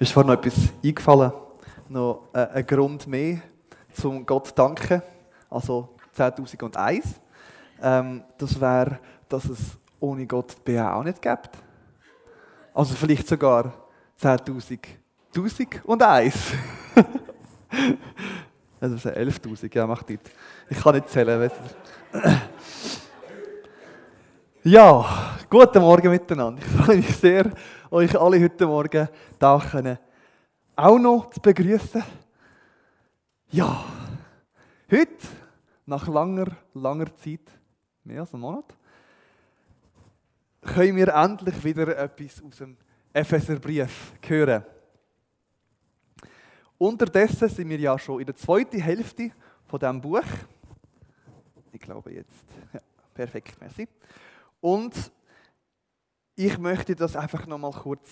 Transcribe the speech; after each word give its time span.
ist 0.00 0.12
vorhin 0.12 0.32
noch 0.32 0.38
etwas 0.38 0.54
eingefallen, 0.82 1.30
noch 1.90 2.28
äh, 2.32 2.46
ein 2.54 2.66
Grund 2.66 3.06
mehr, 3.06 3.38
zum 3.92 4.24
Gott 4.24 4.48
zu 4.48 4.54
danken, 4.54 5.02
also 5.50 5.90
10.001. 6.16 7.04
Ähm, 7.82 8.24
das 8.38 8.58
wäre, 8.58 8.98
dass 9.28 9.44
es 9.44 9.58
ohne 10.00 10.26
Gott 10.26 10.56
die 10.56 10.72
BA 10.72 10.94
auch 10.94 11.04
nicht 11.04 11.20
gibt. 11.20 11.50
Also 12.72 12.94
vielleicht 12.94 13.28
sogar 13.28 13.72
10.000 14.20 14.78
und 15.84 16.02
eins. 16.02 16.34
das 18.80 18.92
ist 18.92 19.06
11.000, 19.06 19.74
ja, 19.74 19.86
macht 19.86 20.08
nicht. 20.08 20.30
Ich 20.70 20.80
kann 20.80 20.94
nicht 20.94 21.10
zählen. 21.10 21.38
Weißt 21.38 21.56
du. 22.12 22.30
Ja, 24.62 25.36
guten 25.48 25.80
Morgen 25.80 26.10
miteinander. 26.10 26.62
Ich 26.62 26.84
freue 26.84 26.96
mich 26.96 27.16
sehr, 27.16 27.50
euch 27.90 28.18
alle 28.18 28.40
heute 28.40 28.66
Morgen 28.66 29.08
da 29.38 29.58
können 29.58 29.98
auch 30.76 30.98
noch 30.98 31.30
zu 31.30 31.40
begrüßen. 31.40 32.02
Ja, 33.50 33.84
heute, 34.90 35.26
nach 35.84 36.06
langer, 36.08 36.56
langer 36.72 37.14
Zeit, 37.16 37.50
mehr 38.04 38.20
als 38.20 38.32
einem 38.32 38.42
Monat, 38.42 38.64
können 40.62 40.96
wir 40.96 41.08
endlich 41.08 41.62
wieder 41.64 41.96
etwas 41.98 42.42
aus 42.42 42.58
dem 42.58 42.76
Epheserbrief 43.12 44.12
hören. 44.26 44.64
Unterdessen 46.78 47.48
sind 47.48 47.68
wir 47.68 47.78
ja 47.78 47.98
schon 47.98 48.20
in 48.20 48.26
der 48.26 48.36
zweiten 48.36 48.80
Hälfte 48.80 49.32
von 49.66 49.80
diesem 49.80 50.00
Buch. 50.00 50.22
Ich 51.72 51.80
glaube 51.80 52.12
jetzt. 52.12 52.46
Ja, 52.72 52.80
perfekt, 53.12 53.60
merci. 53.60 53.86
Und 54.60 54.94
ich 56.46 56.56
möchte 56.56 56.96
das 56.96 57.16
einfach 57.16 57.46
noch 57.46 57.58
mal 57.58 57.70
kurz 57.70 58.08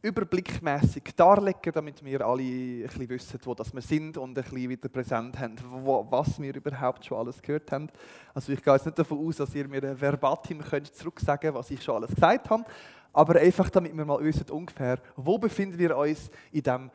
überblickmäßig 0.00 1.02
darlegen, 1.14 1.70
damit 1.72 2.02
wir 2.02 2.26
alle 2.26 2.42
ein 2.42 2.82
bisschen 2.84 3.08
wissen, 3.10 3.40
wo 3.44 3.54
das 3.54 3.74
wir 3.74 3.82
sind 3.82 4.16
und 4.16 4.30
ein 4.30 4.42
bisschen 4.42 4.70
wieder 4.70 4.88
präsent 4.88 5.38
haben, 5.38 5.56
wo, 5.68 6.06
was 6.10 6.40
wir 6.40 6.54
überhaupt 6.54 7.04
schon 7.04 7.18
alles 7.18 7.42
gehört 7.42 7.70
haben. 7.70 7.88
Also 8.32 8.52
ich 8.52 8.62
gehe 8.62 8.72
jetzt 8.72 8.86
nicht 8.86 8.98
davon 8.98 9.18
aus, 9.18 9.36
dass 9.36 9.54
ihr 9.54 9.68
mir 9.68 10.00
verbatim 10.00 10.62
könnt 10.62 10.94
zurücksagen, 10.94 11.52
was 11.52 11.70
ich 11.70 11.82
schon 11.82 11.96
alles 11.96 12.14
gesagt 12.14 12.48
habe, 12.48 12.64
aber 13.12 13.38
einfach, 13.38 13.68
damit 13.68 13.94
wir 13.94 14.04
mal 14.06 14.24
wissen 14.24 14.50
ungefähr, 14.50 14.98
wo 15.14 15.36
befinden 15.36 15.78
wir 15.78 15.94
uns 15.94 16.30
in 16.52 16.62
dem 16.62 16.90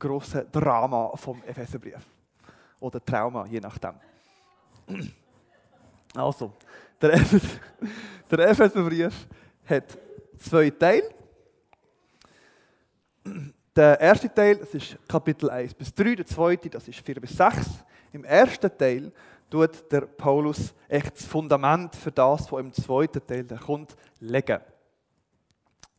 großen 0.00 0.50
Drama 0.50 1.12
vom 1.14 1.40
Epheserbrief 1.44 2.04
oder 2.80 3.02
Trauma, 3.04 3.46
je 3.46 3.60
nachdem. 3.60 3.94
Also, 6.12 6.52
der, 7.00 7.12
Ephes 7.12 7.42
der 8.32 8.50
hat 9.70 9.98
zwei 10.38 10.70
Teile. 10.70 11.14
Der 13.74 14.00
erste 14.00 14.32
Teil, 14.32 14.56
das 14.56 14.74
ist 14.74 14.98
Kapitel 15.08 15.48
1 15.48 15.74
bis 15.74 15.94
3, 15.94 16.16
der 16.16 16.26
zweite, 16.26 16.68
das 16.68 16.88
ist 16.88 17.00
4 17.00 17.20
bis 17.20 17.36
6. 17.36 17.84
Im 18.12 18.24
ersten 18.24 18.76
Teil 18.76 19.12
tut 19.48 19.90
der 19.90 20.02
Paulus 20.02 20.74
echt 20.88 21.16
das 21.16 21.24
Fundament 21.24 21.94
für 21.94 22.10
das, 22.10 22.50
was 22.50 22.60
im 22.60 22.72
zweiten 22.72 23.24
Teil 23.24 23.44
der 23.44 23.58
kommt, 23.58 23.96
legen. 24.18 24.60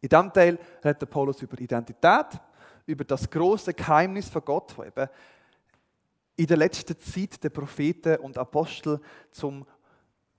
In 0.02 0.09
diesem 0.09 0.33
Teil 0.33 0.59
redet 0.83 1.02
der 1.02 1.05
Paulus 1.05 1.42
über 1.42 1.59
Identität, 1.59 2.27
über 2.86 3.03
das 3.05 3.30
große 3.30 3.73
Geheimnis 3.73 4.30
von 4.30 4.44
Gott, 4.44 4.73
das 4.77 4.88
eben 4.88 5.09
in 6.36 6.47
der 6.47 6.58
letzten 6.58 6.97
Zeit 6.97 7.44
der 7.44 7.49
Propheten 7.49 8.17
und 8.17 8.38
Apostel 8.38 8.99
zum 9.30 9.66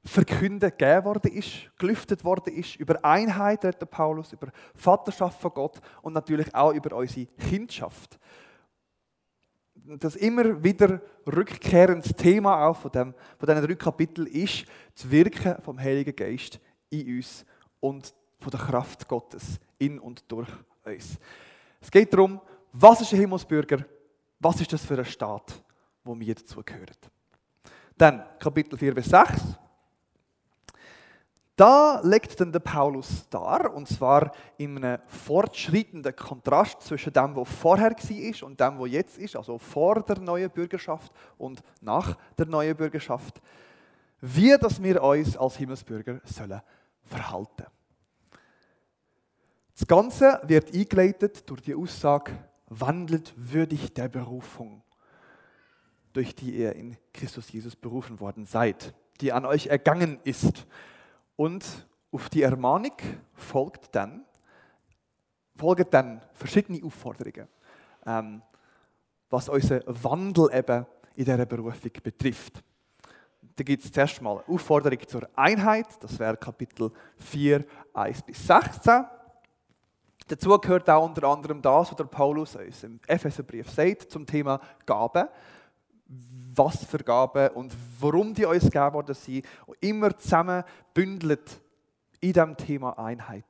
Verkünden 0.05 0.71
gegeben 0.71 1.05
worden 1.05 1.33
ist, 1.33 1.71
gelüftet 1.79 2.25
worden 2.25 2.55
ist, 2.55 2.77
über 2.77 3.05
Einheit 3.05 3.65
redet 3.65 3.89
Paulus, 3.89 4.33
über 4.33 4.49
Vaterschaft 4.75 5.41
von 5.41 5.53
Gott 5.53 5.81
und 6.03 6.13
natürlich 6.13 6.53
auch 6.55 6.73
über 6.73 6.97
unsere 6.97 7.27
Kindschaft. 7.27 8.19
Das 9.75 10.17
immer 10.17 10.63
wieder 10.63 11.01
rückkehrendes 11.27 12.15
Thema 12.15 12.67
auch 12.67 12.77
von, 12.77 12.91
dem, 12.91 13.15
von 13.39 13.49
diesen 13.49 13.67
drei 13.67 13.75
Kapiteln 13.77 14.27
ist 14.27 14.65
das 14.95 15.09
Wirken 15.09 15.63
vom 15.63 15.79
Heiligen 15.79 16.15
Geist 16.15 16.61
in 16.91 17.17
uns 17.17 17.45
und 17.79 18.13
von 18.41 18.51
der 18.51 18.61
Kraft 18.61 19.07
Gottes 19.07 19.61
in 19.79 20.01
und 20.01 20.25
durch 20.31 20.49
uns. 20.85 21.19
Es 21.81 21.91
geht 21.91 22.13
darum, 22.13 22.41
was 22.73 23.01
ist 23.01 23.13
ein 23.13 23.21
Himmelsbürger, 23.21 23.85
was 24.41 24.61
ist 24.61 24.73
das 24.73 24.85
für 24.85 24.99
ein 24.99 25.05
Staat, 25.05 25.63
wo 26.03 26.19
wir 26.19 26.35
dazugehören. 26.35 26.97
Dann 27.97 28.25
Kapitel 28.39 28.77
4 28.77 28.95
bis 28.95 29.07
6 29.07 29.62
da 31.57 32.01
legt 32.03 32.41
dann 32.41 32.51
der 32.51 32.61
Paulus 32.61 33.29
dar, 33.29 33.75
und 33.75 33.87
zwar 33.87 34.33
in 34.57 34.83
einem 34.83 35.03
fortschreitenden 35.07 36.17
Kontrast 36.17 36.81
zwischen 36.83 37.13
dem, 37.13 37.37
was 37.37 37.49
vorher 37.49 37.91
war 37.91 38.49
und 38.49 38.59
dem, 38.59 38.79
was 38.79 38.91
jetzt 38.91 39.19
ist, 39.19 39.37
also 39.37 39.59
vor 39.59 40.03
der 40.03 40.19
neuen 40.19 40.51
Bürgerschaft 40.51 41.13
und 41.37 41.63
nach 41.81 42.17
der 42.39 42.47
neuen 42.47 42.77
Bürgerschaft, 42.77 43.43
wie 44.21 44.57
dass 44.59 44.83
wir 44.83 45.03
uns 45.03 45.37
als 45.37 45.57
Himmelsbürger 45.57 46.21
sollen 46.25 46.63
verhalten. 47.05 47.67
Das 49.75 49.87
Ganze 49.87 50.41
wird 50.45 50.75
eingeleitet 50.75 51.49
durch 51.51 51.63
die 51.63 51.75
Aussage, 51.75 52.33
wandelt 52.69 53.35
würdig 53.37 53.93
der 53.93 54.09
Berufung, 54.09 54.83
durch 56.15 56.35
die 56.35 56.57
ihr 56.57 56.75
in 56.75 56.97
Christus 57.13 57.53
Jesus 57.53 57.77
berufen 57.77 58.21
worden 58.21 58.47
seid, 58.47 58.95
die 59.21 59.33
an 59.33 59.45
euch 59.45 59.67
ergangen 59.67 60.19
ist 60.25 60.67
und 61.37 61.65
auf 62.11 62.29
die 62.29 62.43
Ermahnung 62.43 62.97
folgt 63.35 63.95
dann, 63.95 64.25
folgen 65.57 65.87
dann 65.91 66.23
verschiedene 66.35 66.85
Aufforderungen, 66.85 67.49
ähm, 68.07 68.43
was 69.31 69.49
unseren 69.49 69.83
Wandel 69.87 70.51
eben 70.53 70.87
in 71.15 71.25
dieser 71.25 71.47
Berufung 71.47 71.91
betrifft. 72.03 72.63
Da 73.57 73.65
gibt 73.65 73.85
es 73.85 73.93
zuerst 73.93 74.21
mal 74.23 74.43
Aufforderung 74.47 74.99
zur 75.07 75.29
Einheit, 75.35 75.87
das 76.01 76.19
wäre 76.19 76.37
Kapitel 76.37 76.91
4, 77.19 77.65
1 77.93 78.23
bis 78.23 78.47
16. 78.47 79.05
Dazu 80.29 80.59
gehört 80.59 80.89
auch 80.89 81.05
unter 81.05 81.25
anderem 81.29 81.61
das, 81.61 81.91
was 81.91 81.97
der 81.97 82.05
Paulus 82.05 82.57
uns 82.57 82.85
im 82.85 83.01
Epheserbrief 83.07 83.71
sagt 83.71 84.11
zum 84.11 84.25
Thema 84.25 84.61
Gaben 84.87 85.29
was 86.55 86.85
für 86.85 86.99
Gaben 86.99 87.49
und 87.55 87.75
warum 87.99 88.35
die 88.35 88.45
uns 88.45 88.65
gegeben 88.65 88.93
worden 88.93 89.15
sind. 89.15 89.47
Und 89.67 89.77
immer 89.81 90.17
zusammen 90.17 90.65
bündelt 90.93 91.61
in 92.21 92.33
diesem 92.33 92.57
Thema 92.57 92.99
Einheit. 92.99 93.47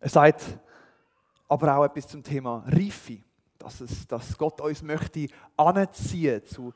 Er 0.00 0.08
sagt 0.08 0.44
aber 1.48 1.76
auch 1.76 1.84
etwas 1.84 2.08
zum 2.08 2.22
Thema 2.22 2.64
Reife, 2.66 3.18
dass, 3.58 3.80
es, 3.80 4.06
dass 4.06 4.36
Gott 4.36 4.60
uns 4.60 4.82
möchte 4.82 5.28
anziehen 5.56 6.44
zu, 6.44 6.72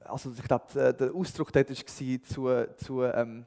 also 0.00 0.32
ich 0.32 0.42
glaube, 0.42 0.94
der 0.94 1.14
Ausdruck 1.14 1.52
dort 1.52 1.70
war 1.70 2.22
zu, 2.22 2.74
zu 2.76 3.02
ähm, 3.04 3.46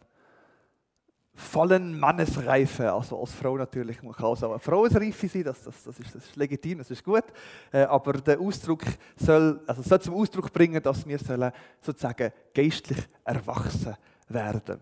vollen 1.34 2.00
Mannesreife, 2.00 2.92
also 2.92 3.20
als 3.20 3.32
Frau 3.34 3.58
natürlich, 3.58 4.04
man 4.04 4.14
kann 4.14 4.26
auch 4.26 4.42
eine 4.44 4.60
Frauenreife 4.60 5.28
sein, 5.28 5.44
das, 5.44 5.64
das, 5.64 5.84
das, 5.84 6.00
ist, 6.00 6.16
das 6.16 6.26
ist 6.26 6.36
legitim, 6.36 6.80
das 6.80 6.92
ist 6.92 7.04
gut, 7.04 7.24
äh, 7.72 7.84
aber 7.84 8.14
der 8.14 8.40
Ausdruck 8.40 8.84
soll, 9.16 9.62
also 9.66 9.82
soll 9.82 10.02
zum 10.02 10.16
Ausdruck 10.16 10.52
bringen, 10.52 10.82
dass 10.82 11.08
wir 11.08 11.18
sollen 11.18 11.52
sozusagen 11.82 12.32
geistlich 12.54 13.00
erwachsen 13.24 13.96
werden. 14.28 14.82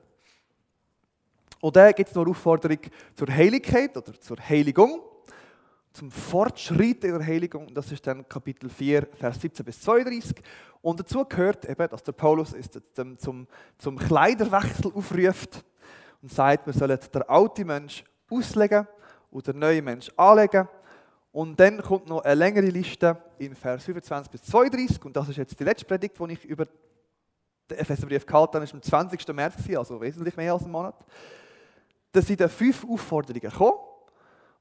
Und 1.61 1.75
dann 1.75 1.93
gibt 1.93 2.09
es 2.09 2.15
noch 2.15 2.23
eine 2.23 2.31
Aufforderung 2.31 2.79
zur 3.13 3.27
Heiligkeit 3.27 3.95
oder 3.95 4.19
zur 4.19 4.38
Heiligung, 4.39 5.01
zum 5.91 6.11
Fortschritt 6.11 7.03
in 7.03 7.17
der 7.17 7.25
Heiligung, 7.25 7.73
das 7.73 7.91
ist 7.91 8.05
dann 8.05 8.27
Kapitel 8.27 8.69
4, 8.69 9.07
Vers 9.17 9.41
17 9.41 9.65
bis 9.65 9.81
32. 9.81 10.35
Und 10.81 10.99
dazu 10.99 11.25
gehört 11.25 11.65
eben, 11.65 11.89
dass 11.89 12.03
der 12.03 12.11
Paulus 12.13 12.53
ist 12.53 12.79
zum, 13.17 13.47
zum 13.77 13.97
Kleiderwechsel 13.97 14.93
aufruft, 14.93 15.63
und 16.22 16.31
sagt, 16.31 16.66
wir 16.66 16.74
sollen 16.74 17.00
den 17.13 17.22
alten 17.24 17.68
Mensch 17.68 18.03
auslegen 18.30 18.88
und 19.31 19.47
den 19.47 19.59
neuen 19.59 19.84
Mensch 19.84 20.12
anlegen. 20.16 20.68
Und 21.31 21.60
dann 21.60 21.81
kommt 21.81 22.07
noch 22.07 22.21
eine 22.24 22.36
längere 22.36 22.68
Liste 22.68 23.18
in 23.38 23.56
Vers 23.56 23.83
25 23.83 24.31
bis 24.31 24.44
32. 24.44 25.06
Und 25.06 25.16
das 25.16 25.30
ist 25.30 25.38
jetzt 25.38 25.60
die 25.60 25.63
letzte 25.63 25.86
Predigt, 25.86 26.19
die 26.19 26.33
ich 26.33 26.45
über 26.45 26.66
den 27.69 27.77
Epheserbrief 27.77 28.25
gehalten 28.25 28.56
habe. 28.56 28.66
Das 28.66 28.92
war 28.92 29.00
am 29.00 29.10
20. 29.10 29.36
März, 29.36 29.56
also 29.77 30.01
wesentlich 30.01 30.36
mehr 30.36 30.54
als 30.54 30.63
einen 30.63 30.71
Monat. 30.71 30.95
Da 32.12 32.22
sind 32.22 32.42
dann 32.42 32.50
fünf 32.50 32.83
Aufforderungen 32.89 33.39
gekommen, 33.39 33.77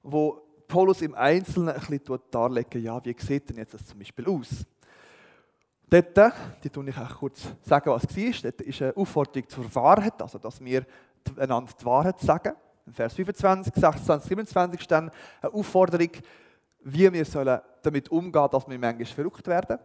wo 0.03 0.43
Paulus 0.67 1.01
im 1.01 1.15
Einzelnen 1.15 1.71
ein 1.71 1.81
bisschen 1.81 2.19
darlegen, 2.31 2.83
ja, 2.83 3.03
wie 3.03 3.17
sieht 3.19 3.49
denn 3.49 3.57
jetzt 3.57 3.73
das 3.73 3.87
zum 3.87 3.99
Beispiel 3.99 4.29
aus? 4.29 4.67
Dort, 5.91 6.35
die 6.63 6.69
tue 6.69 6.91
ich 6.91 6.99
auch 6.99 7.19
kurz 7.19 7.41
sagen, 7.63 7.91
was 7.91 8.05
es 8.05 8.15
war. 8.15 8.51
Dort 8.51 8.61
ist 8.61 8.83
eine 8.83 8.95
Aufforderung 8.95 9.49
zur 9.49 9.75
Wahrheit, 9.75 10.21
also 10.21 10.37
dass 10.37 10.63
wir 10.63 10.85
einander 11.37 11.73
die 11.79 11.85
Wahrheit 11.85 12.19
sagen. 12.21 12.55
In 12.87 12.93
Vers 12.93 13.15
25, 13.15 13.75
26, 13.75 14.29
27 14.29 14.81
steht 14.81 14.99
eine 14.99 15.11
Aufforderung, 15.43 16.11
wie 16.81 17.13
wir 17.13 17.25
sollen 17.25 17.61
damit 17.83 18.09
umgehen 18.11 18.49
dass 18.51 18.69
wir 18.69 18.79
manchmal 18.79 19.07
verrückt 19.07 19.47
werden. 19.47 19.79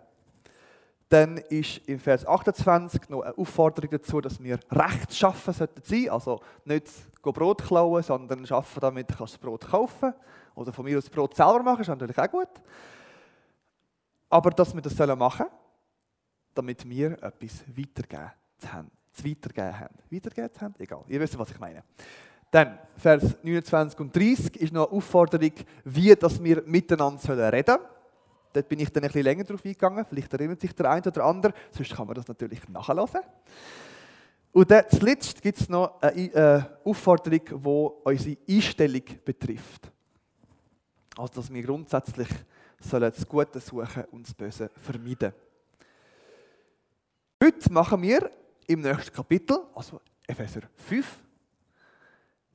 Dann 1.09 1.37
ist 1.37 1.77
in 1.85 1.99
Vers 1.99 2.25
28 2.25 3.09
noch 3.09 3.21
eine 3.21 3.37
Aufforderung 3.37 3.91
dazu, 3.91 4.19
dass 4.19 4.41
wir 4.41 4.57
rechtschaffen 4.71 5.53
sollten 5.53 5.81
sein. 5.83 6.09
Also 6.09 6.39
nicht 6.65 6.87
Brot 7.21 7.63
klauen, 7.63 8.01
sondern 8.01 8.45
schaffen, 8.47 8.79
damit 8.79 9.11
du 9.11 9.15
das 9.15 9.37
Brot 9.37 9.67
kaufen 9.67 10.13
Oder 10.55 10.73
von 10.73 10.85
mir 10.85 10.97
aus 10.97 11.09
Brot 11.09 11.35
selber 11.35 11.61
machen, 11.61 11.81
ist 11.81 11.87
natürlich 11.87 12.17
auch 12.17 12.31
gut. 12.31 12.49
Aber 14.29 14.49
dass 14.49 14.73
wir 14.73 14.81
das 14.81 14.97
machen 14.97 15.45
sollen, 15.45 15.51
damit 16.55 16.89
wir 16.89 17.11
etwas 17.21 17.63
weitergeben 17.67 18.31
haben. 18.65 18.91
Zu 19.13 19.25
weitergeben 19.25 19.79
haben. 19.79 19.95
Weitergeben 20.11 20.49
haben? 20.59 20.75
Egal, 20.79 21.03
ihr 21.07 21.19
wisst, 21.19 21.37
was 21.37 21.51
ich 21.51 21.59
meine. 21.59 21.83
Dann, 22.51 22.77
Vers 22.97 23.35
29 23.41 23.99
und 23.99 24.15
30 24.15 24.57
ist 24.57 24.73
noch 24.73 24.87
eine 24.87 24.97
Aufforderung, 24.97 25.53
wie 25.85 26.15
dass 26.15 26.43
wir 26.43 26.61
miteinander 26.65 27.51
reden 27.51 27.65
sollen. 27.65 27.87
Dort 28.53 28.69
bin 28.69 28.79
ich 28.79 28.91
dann 28.91 29.03
ein 29.03 29.07
bisschen 29.07 29.23
länger 29.23 29.43
drauf 29.43 29.65
eingegangen. 29.65 30.05
Vielleicht 30.07 30.31
erinnert 30.31 30.61
sich 30.61 30.73
der 30.73 30.91
eine 30.91 31.01
oder 31.03 31.23
andere. 31.23 31.53
Sonst 31.71 31.95
kann 31.95 32.05
man 32.05 32.15
das 32.15 32.27
natürlich 32.27 32.67
nachlesen. 32.69 33.21
Und 34.51 34.69
dann 34.69 34.85
zuletzt 34.91 35.41
gibt 35.41 35.59
es 35.59 35.67
noch 35.67 35.99
eine 35.99 36.33
äh, 36.33 36.61
Aufforderung, 36.87 37.41
die 37.43 38.09
unsere 38.09 38.37
Einstellung 38.47 39.01
betrifft. 39.25 39.91
Also, 41.17 41.33
dass 41.33 41.51
wir 41.51 41.63
grundsätzlich 41.63 42.27
das 42.91 43.27
Gute 43.27 43.59
suchen 43.59 44.03
und 44.11 44.27
das 44.27 44.33
Böse 44.35 44.69
vermeiden. 44.79 45.33
Heute 47.43 47.73
machen 47.73 48.01
wir 48.01 48.29
im 48.67 48.81
nächsten 48.81 49.13
Kapitel, 49.13 49.57
also 49.75 50.01
Epheser 50.27 50.61
5, 50.75 51.23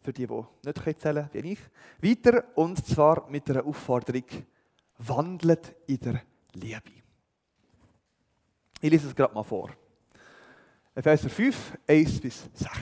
für 0.02 0.12
die, 0.12 0.26
die 0.26 0.42
nicht 0.64 1.00
zählen 1.00 1.28
können, 1.28 1.28
wie 1.32 1.52
ich, 1.52 1.58
weiter 2.00 2.44
und 2.54 2.84
zwar 2.86 3.28
mit 3.28 3.48
einer 3.50 3.64
Aufforderung, 3.66 4.24
wandelt 4.98 5.74
in 5.86 5.98
der 5.98 6.22
Liebe. 6.52 6.82
Ich 8.80 8.90
lese 8.90 9.08
es 9.08 9.14
gerade 9.14 9.34
mal 9.34 9.42
vor. 9.42 9.70
Epheser 10.94 11.28
5, 11.28 11.78
1 11.86 12.20
bis 12.20 12.48
6. 12.54 12.72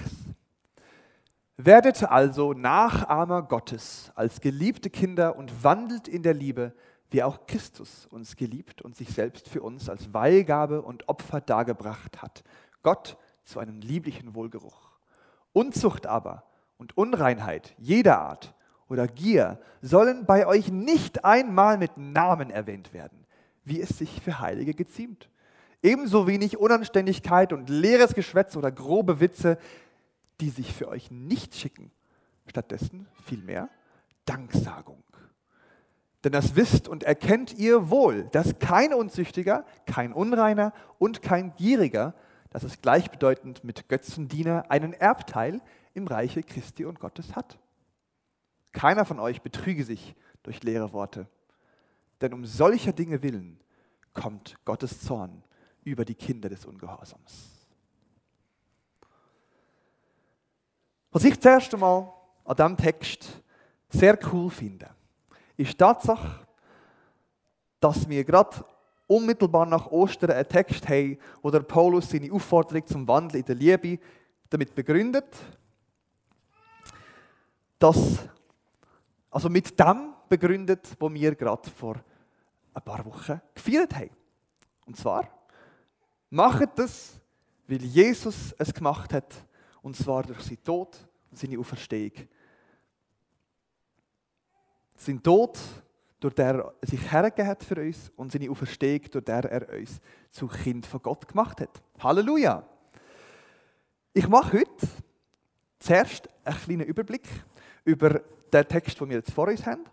Werdet 1.59 2.03
also 2.05 2.53
Nachahmer 2.53 3.43
Gottes 3.43 4.13
als 4.15 4.41
geliebte 4.41 4.91
Kinder 4.91 5.37
und 5.37 5.65
wandelt 5.65 6.07
in 6.07 6.23
der 6.23 6.35
Liebe, 6.35 6.75
wie 7.11 7.23
auch 7.23 7.47
Christus 7.47 8.07
uns 8.07 8.37
geliebt 8.37 8.83
und 8.83 8.97
sich 8.97 9.09
selbst 9.09 9.49
für 9.49 9.63
uns 9.63 9.89
als 9.89 10.13
Weihgabe 10.13 10.83
und 10.83 11.09
Opfer 11.09 11.41
dargebracht 11.41 12.21
hat. 12.21 12.43
Gott 12.87 13.17
zu 13.43 13.59
einem 13.59 13.81
lieblichen 13.81 14.37
Wohlgeruch. 14.37 14.93
Unzucht 15.53 16.07
aber 16.07 16.45
und 16.79 16.97
Unreinheit 16.97 17.75
jeder 17.79 18.21
Art 18.21 18.55
oder 18.89 19.09
Gier 19.09 19.59
sollen 19.83 20.25
bei 20.25 20.47
euch 20.47 20.71
nicht 20.71 21.25
einmal 21.25 21.79
mit 21.79 21.97
Namen 21.97 22.49
erwähnt 22.49 22.93
werden, 22.93 23.27
wie 23.65 23.81
es 23.81 23.89
sich 23.99 24.21
für 24.23 24.39
Heilige 24.39 24.73
geziemt. 24.73 25.29
Ebenso 25.83 26.29
wenig 26.29 26.59
Unanständigkeit 26.59 27.53
und 27.53 27.69
leeres 27.69 28.15
Geschwätz 28.15 28.57
oder 28.57 28.71
grobe 28.71 29.19
Witze, 29.19 29.59
die 30.41 30.51
sich 30.51 30.73
für 30.73 30.87
euch 30.87 31.11
nicht 31.11 31.57
schicken. 31.57 31.91
Stattdessen 32.47 33.09
vielmehr 33.25 33.69
Danksagung. 34.27 35.03
Denn 36.23 36.31
das 36.31 36.55
wisst 36.55 36.87
und 36.87 37.03
erkennt 37.03 37.53
ihr 37.59 37.91
wohl, 37.91 38.29
dass 38.31 38.61
kein 38.61 38.95
Unzüchtiger, 38.95 39.65
kein 39.87 40.13
Unreiner 40.13 40.73
und 41.01 41.21
kein 41.21 41.53
Gieriger, 41.57 42.15
das 42.51 42.65
ist 42.65 42.83
gleichbedeutend 42.83 43.65
mit 43.65 43.89
Götzendiener, 43.89 44.71
einen 44.71 44.93
Erbteil 44.93 45.61
im 45.95 46.07
Reiche 46.07 46.43
Christi 46.43 46.85
und 46.85 47.01
Gottes 47.01 47.35
hat. 47.35 47.59
Keiner 48.73 49.05
von 49.05 49.19
euch 49.19 49.43
betrüge 49.43 49.85
sich 49.85 50.15
durch 50.43 50.63
leere 50.63 50.93
Worte, 50.93 51.27
denn 52.21 52.33
um 52.33 52.45
solcher 52.45 52.93
Dinge 52.93 53.23
willen 53.23 53.61
kommt 54.13 54.57
Gottes 54.65 55.01
Zorn 55.01 55.43
über 55.85 56.05
die 56.05 56.15
Kinder 56.15 56.49
des 56.49 56.65
Ungehorsams. 56.65 57.57
Was 61.11 61.25
ich 61.25 61.41
zuerst 61.41 61.73
einmal 61.73 62.13
an 62.45 62.57
diesem 62.57 62.77
Text 62.77 63.43
sehr 63.89 64.19
cool 64.33 64.51
finde, 64.51 64.91
ist 65.57 65.73
die 65.73 65.77
Tatsache, 65.77 66.47
dass 67.81 68.09
wir 68.09 68.25
gerade 68.25 68.65
unmittelbar 69.07 69.67
nach 69.67 69.87
Ostern 69.87 70.31
einen 70.31 70.49
Text 70.49 70.89
haben, 70.89 71.19
wo 71.43 71.51
der 71.51 71.61
Paulus 71.61 72.11
seine 72.11 72.33
Aufforderung 72.33 72.87
zum 72.87 73.09
Wandel 73.09 73.41
in 73.41 73.47
der 73.47 73.55
Liebe 73.55 73.99
damit 74.49 74.75
begründet, 74.75 75.27
dass, 77.79 78.19
also 79.31 79.49
mit 79.49 79.79
dem 79.79 80.15
begründet, 80.29 80.89
wo 80.99 81.13
wir 81.13 81.35
gerade 81.35 81.69
vor 81.71 81.97
ein 82.75 82.83
paar 82.83 83.05
Wochen 83.05 83.41
gefeiert 83.55 83.95
haben. 83.95 84.11
Und 84.87 84.97
zwar, 84.97 85.29
macht 86.31 86.79
das, 86.79 87.21
weil 87.67 87.83
Jesus 87.83 88.55
es 88.59 88.73
gemacht 88.73 89.13
hat, 89.13 89.35
und 89.83 89.97
zwar 89.97 90.23
durch 90.25 90.43
seinen 90.43 90.65
Tod 90.65 90.97
und 91.31 91.39
seine 91.39 91.59
Auferstehung 91.59 92.13
sein 94.97 95.23
Tod, 95.23 95.59
durch 96.21 96.35
der 96.35 96.55
er 96.55 96.75
sich 96.83 97.11
hergegeben 97.11 97.49
hat 97.49 97.63
für 97.63 97.81
uns 97.81 98.11
und 98.17 98.33
seine 98.33 98.51
Auferstehung, 98.51 99.03
durch 99.11 99.25
der 99.25 99.45
er 99.45 99.79
uns 99.79 100.01
zu 100.31 100.47
Kind 100.47 100.87
von 100.87 101.03
Gott 101.03 101.29
gemacht 101.29 101.61
hat. 101.61 101.83
Halleluja! 101.99 102.67
Ich 104.13 104.29
mache 104.29 104.59
heute 104.59 104.89
zuerst 105.79 106.29
einen 106.45 106.59
kleinen 106.59 106.87
Überblick 106.87 107.29
über 107.85 108.21
den 108.53 108.69
Text, 108.69 109.01
den 109.01 109.09
wir 109.11 109.17
jetzt 109.17 109.33
vor 109.33 109.49
uns 109.49 109.67
haben, 109.67 109.85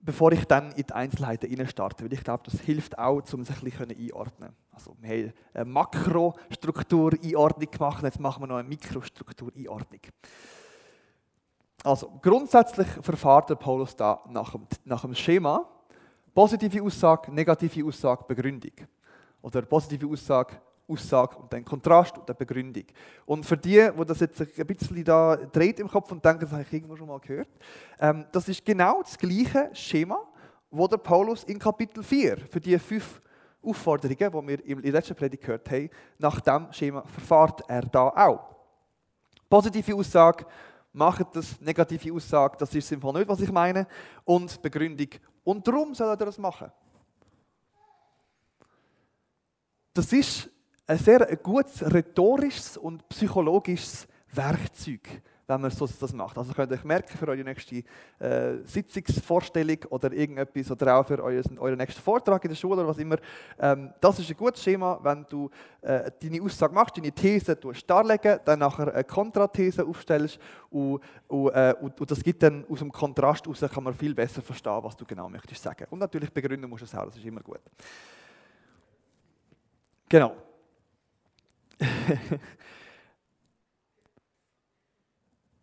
bevor 0.00 0.32
ich 0.32 0.44
dann 0.44 0.72
in 0.72 0.84
die 0.86 0.92
Einzelheiten 0.92 1.66
starte, 1.66 2.04
weil 2.04 2.12
ich 2.12 2.22
glaube, 2.22 2.42
das 2.44 2.60
hilft 2.60 2.98
auch, 2.98 3.22
um 3.32 3.42
sich 3.44 3.56
ein 3.56 3.64
bisschen 3.64 3.90
einordnen 3.90 4.54
Also 4.70 4.94
wir 5.00 5.08
haben 5.08 5.32
eine 5.54 5.64
Makrostruktur-Einordnung 5.64 7.70
gemacht, 7.70 8.04
jetzt 8.04 8.20
machen 8.20 8.42
wir 8.42 8.46
noch 8.46 8.58
eine 8.58 8.68
Mikrostruktur-Einordnung. 8.68 10.02
Also 11.84 12.10
grundsätzlich 12.22 12.88
verfahrt 13.02 13.50
der 13.50 13.56
Paulus 13.56 13.94
da 13.94 14.24
nach 14.30 14.52
dem, 14.52 14.66
nach 14.86 15.02
dem 15.02 15.14
Schema 15.14 15.68
positive 16.34 16.82
Aussage, 16.82 17.30
negative 17.30 17.86
Aussage, 17.86 18.24
Begründung. 18.26 18.72
Oder 19.42 19.60
positive 19.62 20.06
Aussage, 20.06 20.56
Aussage 20.88 21.36
und 21.36 21.52
dann 21.52 21.62
Kontrast 21.62 22.16
und 22.16 22.26
dann 22.26 22.36
Begründung. 22.38 22.84
Und 23.26 23.44
für 23.44 23.58
die, 23.58 23.90
wo 23.94 24.02
das 24.02 24.20
jetzt 24.20 24.40
ein 24.40 24.66
bisschen 24.66 25.04
da 25.04 25.36
dreht 25.36 25.78
im 25.78 25.88
Kopf 25.88 26.10
und 26.10 26.24
denken, 26.24 26.40
das 26.40 26.52
habe 26.52 26.62
ich 26.62 26.72
irgendwo 26.72 26.96
schon 26.96 27.06
mal 27.06 27.20
gehört, 27.20 27.48
ähm, 28.00 28.24
das 28.32 28.48
ist 28.48 28.64
genau 28.64 29.02
das 29.02 29.18
gleiche 29.18 29.68
Schema, 29.74 30.18
wo 30.70 30.88
der 30.88 30.96
Paulus 30.96 31.44
in 31.44 31.58
Kapitel 31.58 32.02
4 32.02 32.38
für 32.50 32.60
die 32.60 32.78
fünf 32.78 33.20
Aufforderungen, 33.62 34.58
die 34.66 34.74
wir 34.74 34.82
der 34.82 34.92
letzten 34.92 35.14
Predigt 35.14 35.42
gehört 35.42 35.70
haben, 35.70 35.90
nach 36.18 36.40
dem 36.40 36.72
Schema 36.72 37.02
verfahrt 37.02 37.62
er 37.68 37.82
da 37.82 38.08
auch. 38.08 38.54
Positive 39.50 39.94
Aussage, 39.94 40.46
macht 40.94 41.34
das 41.34 41.60
negative 41.60 42.12
Aussage, 42.12 42.56
das 42.58 42.74
ist 42.74 42.88
simpel 42.88 43.12
nicht, 43.12 43.28
was 43.28 43.40
ich 43.40 43.50
meine, 43.50 43.86
und 44.24 44.62
Begründung. 44.62 45.08
Und 45.42 45.66
darum 45.66 45.94
soll 45.94 46.08
er 46.08 46.16
das 46.16 46.38
machen. 46.38 46.70
Das 49.92 50.12
ist 50.12 50.48
ein 50.86 50.98
sehr 50.98 51.36
gutes 51.36 51.82
rhetorisches 51.82 52.76
und 52.76 53.08
psychologisches 53.08 54.06
Werkzeug 54.32 55.22
wenn 55.46 55.60
man 55.60 55.70
so 55.70 55.86
das 55.86 56.12
macht. 56.12 56.38
Also 56.38 56.52
könnt 56.52 56.70
ihr 56.70 56.76
euch 56.76 56.84
merken 56.84 57.16
für 57.16 57.28
eure 57.28 57.44
nächste 57.44 57.82
äh, 58.18 58.56
Sitzungsvorstellung 58.64 59.78
oder 59.90 60.12
irgendetwas 60.12 60.70
oder 60.70 60.96
auch 60.96 61.06
für 61.06 61.22
euren, 61.22 61.58
euren 61.58 61.76
nächsten 61.76 62.00
Vortrag 62.00 62.42
in 62.44 62.50
der 62.50 62.56
Schule 62.56 62.76
oder 62.76 62.88
was 62.88 62.98
immer. 62.98 63.16
Ähm, 63.58 63.92
das 64.00 64.18
ist 64.18 64.30
ein 64.30 64.36
gutes 64.36 64.62
Schema, 64.62 64.98
wenn 65.02 65.26
du 65.28 65.50
äh, 65.82 66.10
deine 66.22 66.42
Aussage 66.42 66.74
machst, 66.74 66.96
deine 66.96 67.12
These 67.12 67.58
darlegen, 67.86 68.40
dann 68.44 68.58
nachher 68.58 68.92
eine 68.92 69.04
Kontrathese 69.04 69.84
aufstellst 69.84 70.38
und, 70.70 71.00
und, 71.28 71.50
äh, 71.50 71.74
und, 71.80 72.00
und, 72.00 72.10
das 72.10 72.22
gibt 72.22 72.42
dann 72.42 72.64
aus 72.68 72.78
dem 72.78 72.90
Kontrast 72.90 73.44
heraus, 73.44 73.60
kann 73.72 73.84
man 73.84 73.94
viel 73.94 74.14
besser 74.14 74.40
verstehen, 74.40 74.78
was 74.82 74.96
du 74.96 75.04
genau 75.04 75.28
möchtest 75.28 75.62
sagen. 75.62 75.86
Und 75.90 75.98
natürlich 75.98 76.32
begründen 76.32 76.68
musst 76.68 76.82
du 76.82 76.86
es 76.86 76.94
auch, 76.94 77.04
das 77.04 77.16
ist 77.16 77.24
immer 77.24 77.42
gut. 77.42 77.60
Genau. 80.08 80.34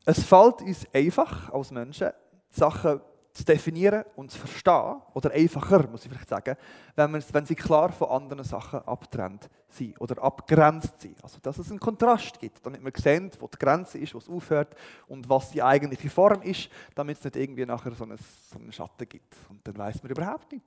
Es 0.05 0.23
fällt 0.23 0.61
uns 0.61 0.85
einfach 0.93 1.51
als 1.53 1.71
Menschen, 1.71 2.09
Sachen 2.49 3.01
zu 3.33 3.45
definieren 3.45 4.03
und 4.15 4.29
zu 4.29 4.39
verstehen, 4.39 5.01
oder 5.13 5.31
einfacher, 5.31 5.87
muss 5.87 6.03
ich 6.03 6.11
vielleicht 6.11 6.27
sagen, 6.27 6.57
wenn, 6.95 7.13
wenn 7.13 7.45
sie 7.45 7.55
klar 7.55 7.91
von 7.91 8.09
anderen 8.09 8.43
Sachen 8.43 8.81
abtrennt 8.81 9.49
sind 9.69 9.99
oder 10.01 10.21
abgrenzt 10.21 10.99
sind. 10.99 11.23
Also, 11.23 11.37
dass 11.41 11.57
es 11.57 11.69
einen 11.69 11.79
Kontrast 11.79 12.39
gibt, 12.39 12.65
damit 12.65 12.81
man 12.81 12.91
sieht, 12.93 13.41
wo 13.41 13.47
die 13.47 13.57
Grenze 13.57 13.99
ist, 13.99 14.13
wo 14.13 14.17
es 14.17 14.27
aufhört 14.27 14.75
und 15.07 15.29
was 15.29 15.51
die 15.51 15.63
eigentliche 15.63 16.09
Form 16.09 16.41
ist, 16.41 16.69
damit 16.93 17.19
es 17.19 17.23
nicht 17.23 17.37
irgendwie 17.37 17.65
nachher 17.65 17.91
so 17.91 18.03
einen, 18.03 18.17
so 18.17 18.59
einen 18.59 18.73
Schatten 18.73 19.07
gibt. 19.07 19.33
Und 19.49 19.65
dann 19.65 19.77
weiß 19.77 20.03
man 20.03 20.11
überhaupt 20.11 20.51
nicht. 20.51 20.65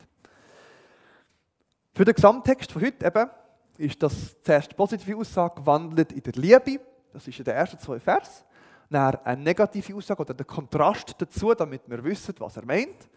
Für 1.93 2.05
den 2.05 2.15
Gesamttext 2.15 2.73
von 2.73 2.83
heute 2.83 3.07
eben 3.07 3.31
ist 3.77 4.03
das 4.03 4.41
zuerst 4.43 4.75
positive 4.75 5.19
Aussage, 5.19 5.65
wandelt 5.67 6.13
in 6.13 6.23
der 6.23 6.33
Liebe. 6.33 6.81
Das 7.13 7.29
ist 7.29 7.39
in 7.39 7.45
den 7.45 7.55
ersten 7.55 7.79
zwei 7.79 8.01
Vers 8.01 8.43
dann 8.43 8.54
eine 8.91 9.43
negative 9.43 9.95
Aussage 9.95 10.21
oder 10.21 10.35
den 10.35 10.47
Kontrast 10.47 11.15
dazu, 11.19 11.55
damit 11.55 11.83
wir 11.87 12.03
wissen, 12.05 12.35
was 12.39 12.57
er 12.57 12.65
meint. 12.65 13.09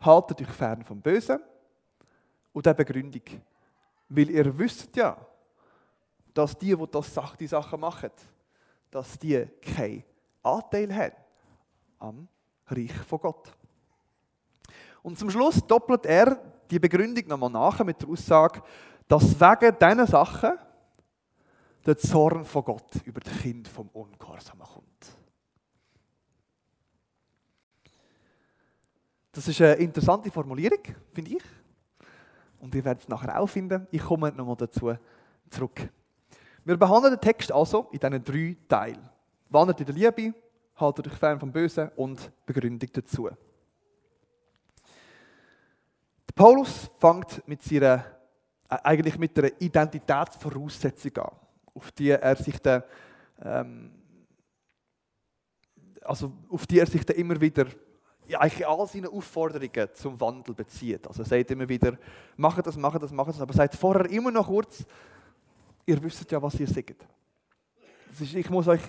Haltet 0.00 0.40
euch 0.40 0.48
fern 0.48 0.84
vom 0.84 1.00
Bösen. 1.00 1.40
Und 2.52 2.66
eine 2.66 2.74
Begründung. 2.74 3.22
Weil 4.08 4.30
ihr 4.30 4.58
wisst 4.58 4.94
ja, 4.96 5.16
dass 6.34 6.56
die, 6.56 6.74
die 6.74 6.90
das, 6.90 7.14
die 7.38 7.46
Sachen 7.46 7.80
machen, 7.80 8.10
dass 8.90 9.18
die 9.18 9.46
keinen 9.60 10.04
Anteil 10.42 10.94
haben 10.94 11.16
am 11.98 12.28
Reich 12.66 12.94
von 13.08 13.20
Gott. 13.20 13.52
Und 15.02 15.18
zum 15.18 15.30
Schluss 15.30 15.66
doppelt 15.66 16.06
er 16.06 16.38
die 16.70 16.78
Begründung 16.78 17.26
nochmal 17.26 17.50
nach 17.50 17.84
mit 17.84 18.00
der 18.00 18.08
Aussage, 18.08 18.62
dass 19.08 19.38
wegen 19.38 19.76
diesen 19.78 20.06
Sachen 20.06 20.52
der 21.84 21.96
Zorn 21.98 22.44
von 22.44 22.64
Gott 22.64 22.96
über 23.04 23.20
das 23.20 23.38
Kind 23.38 23.68
vom 23.68 23.88
Ungehorsamen 23.88 24.66
kommt. 24.66 25.16
Das 29.32 29.48
ist 29.48 29.60
eine 29.60 29.74
interessante 29.74 30.30
Formulierung, 30.30 30.82
finde 31.12 31.36
ich. 31.36 31.42
Und 32.60 32.74
ihr 32.74 32.84
werdet 32.84 33.02
es 33.02 33.08
nachher 33.08 33.40
auch 33.40 33.46
finden. 33.46 33.86
Ich 33.90 34.02
komme 34.02 34.30
nochmal 34.30 34.56
dazu 34.56 34.94
zurück. 35.50 35.88
Wir 36.64 36.76
behandeln 36.76 37.14
den 37.14 37.20
Text 37.20 37.50
also 37.50 37.88
in 37.90 37.98
diesen 37.98 38.22
drei 38.22 38.56
Teilen. 38.68 39.08
Wandert 39.48 39.80
in 39.80 39.86
der 39.86 39.94
Liebe, 39.94 40.34
haltet 40.76 41.08
euch 41.08 41.14
fern 41.14 41.40
vom 41.40 41.50
Bösen 41.50 41.90
und 41.96 42.30
Begründung 42.46 42.88
dazu. 42.92 43.28
Paulus 46.34 46.90
fängt 46.98 47.46
mit 47.46 47.62
seiner, 47.62 48.04
äh, 48.68 48.78
eigentlich 48.82 49.18
mit 49.18 49.38
einer 49.38 49.50
Identitätsvoraussetzung 49.60 51.16
an, 51.18 51.32
auf 51.74 51.92
die 51.92 52.10
er 52.10 52.36
sich 52.36 52.58
dann, 52.58 52.82
ähm, 53.42 53.90
also 56.02 56.32
auf 56.48 56.66
die 56.66 56.78
er 56.78 56.86
sich 56.86 57.04
dann 57.04 57.16
immer 57.16 57.40
wieder 57.40 57.66
ja, 58.26 58.40
eigentlich 58.40 58.66
all 58.66 58.86
seine 58.86 59.10
Aufforderungen 59.10 59.88
zum 59.94 60.20
Wandel 60.20 60.54
bezieht. 60.54 61.06
Also 61.06 61.22
er 61.22 61.26
sagt 61.26 61.50
immer 61.50 61.68
wieder, 61.68 61.96
macht 62.36 62.66
das, 62.66 62.76
macht 62.76 63.02
das, 63.02 63.12
macht 63.12 63.28
das, 63.28 63.40
aber 63.40 63.52
er 63.52 63.56
sagt 63.56 63.74
vorher 63.74 64.08
immer 64.10 64.30
noch 64.30 64.46
kurz, 64.46 64.84
ihr 65.86 66.02
wisst 66.02 66.30
ja, 66.30 66.40
was 66.40 66.58
ihr 66.58 66.66
sagt. 66.66 67.06
Ist, 68.20 68.34
ich 68.34 68.50
muss 68.50 68.68
euch 68.68 68.80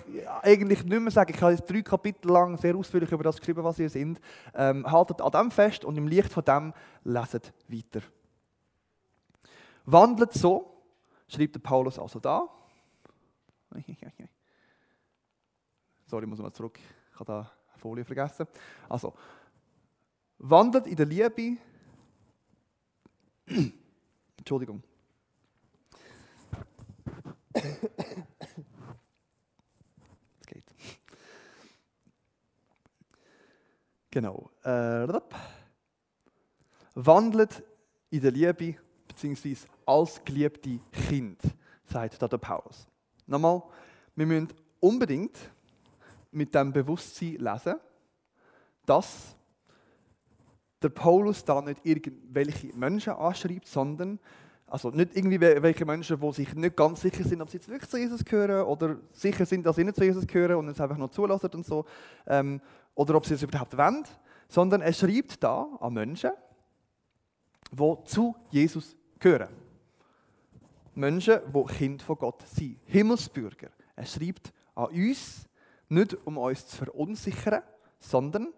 eigentlich 0.42 0.84
nicht 0.84 1.00
mehr 1.00 1.10
sagen, 1.10 1.32
ich 1.34 1.40
habe 1.40 1.52
jetzt 1.52 1.68
drei 1.68 1.82
Kapitel 1.82 2.30
lang 2.30 2.56
sehr 2.58 2.76
ausführlich 2.76 3.10
über 3.10 3.24
das 3.24 3.38
geschrieben, 3.38 3.64
was 3.64 3.78
ihr 3.78 3.88
seid. 3.88 4.20
Ähm, 4.54 4.90
haltet 4.90 5.20
an 5.20 5.32
dem 5.32 5.50
fest 5.50 5.84
und 5.84 5.96
im 5.96 6.06
Licht 6.06 6.30
von 6.30 6.44
dem 6.44 6.74
leset 7.04 7.52
weiter. 7.68 8.04
Wandelt 9.86 10.32
so, 10.32 10.82
schreibt 11.26 11.62
Paulus 11.62 11.98
also 11.98 12.20
da. 12.20 12.48
Sorry, 16.06 16.26
muss 16.26 16.38
mal 16.38 16.52
zurück. 16.52 16.78
Ich 16.78 17.14
habe 17.14 17.24
da 17.24 17.38
eine 17.40 17.78
Folie 17.78 18.04
vergessen. 18.04 18.46
Also, 18.88 19.14
wandelt 20.38 20.86
in 20.86 20.96
der 20.96 21.06
Liebe. 21.06 21.58
Entschuldigung. 24.38 24.82
Es 30.40 30.46
geht. 30.46 30.64
Genau. 34.10 34.50
Äh, 34.62 35.06
wandelt 36.94 37.62
in 38.10 38.20
der 38.20 38.30
Liebe, 38.30 38.76
beziehungsweise 39.08 39.66
als 39.86 40.22
geliebte 40.24 40.78
Kind, 40.90 41.40
sagt 41.84 42.20
da 42.20 42.28
der 42.28 42.38
Paulus. 42.38 42.86
Nochmal, 43.26 43.62
wir 44.16 44.26
müssen 44.26 44.48
unbedingt 44.80 45.38
mit 46.30 46.54
dem 46.54 46.72
Bewusstsein 46.72 47.36
lesen, 47.36 47.74
dass 48.86 49.34
der 50.82 50.90
Paulus 50.90 51.44
da 51.44 51.62
nicht 51.62 51.80
irgendwelche 51.84 52.74
Menschen 52.76 53.14
anschreibt, 53.14 53.66
sondern 53.66 54.18
also 54.66 54.90
nicht 54.90 55.16
irgendwie 55.16 55.40
welche 55.40 55.84
Menschen, 55.84 56.20
die 56.20 56.32
sich 56.32 56.54
nicht 56.54 56.76
ganz 56.76 57.00
sicher 57.00 57.22
sind, 57.24 57.40
ob 57.40 57.48
sie 57.48 57.58
jetzt 57.58 57.68
wirklich 57.68 57.90
zu 57.90 57.96
Jesus 57.96 58.24
gehören 58.24 58.66
oder 58.66 58.96
sicher 59.12 59.46
sind, 59.46 59.64
dass 59.64 59.76
sie 59.76 59.84
nicht 59.84 59.96
zu 59.96 60.04
Jesus 60.04 60.26
gehören 60.26 60.56
und 60.56 60.68
es 60.68 60.80
einfach 60.80 60.96
noch 60.96 61.10
zulassen 61.10 61.50
und 61.54 61.64
so. 61.64 61.84
Ähm, 62.26 62.60
oder 62.94 63.14
ob 63.14 63.26
sie 63.26 63.34
es 63.34 63.42
überhaupt 63.42 63.76
wollen. 63.76 64.04
Sondern 64.48 64.82
er 64.82 64.92
schreibt 64.92 65.42
da 65.42 65.68
an 65.80 65.94
Menschen, 65.94 66.30
die 67.70 67.96
zu 68.04 68.34
Jesus 68.50 68.96
gehören. 69.18 69.63
Menschen, 70.96 71.40
die 71.52 71.64
Kind 71.74 72.02
von 72.02 72.16
Gott 72.16 72.46
sind. 72.48 72.78
Himmelsbürger. 72.86 73.70
Er 73.96 74.06
schreibt 74.06 74.52
an 74.74 74.86
uns, 74.86 75.48
nicht 75.88 76.14
um 76.26 76.38
uns 76.38 76.66
zu 76.66 76.76
verunsichern, 76.76 77.62
sondern 77.98 78.52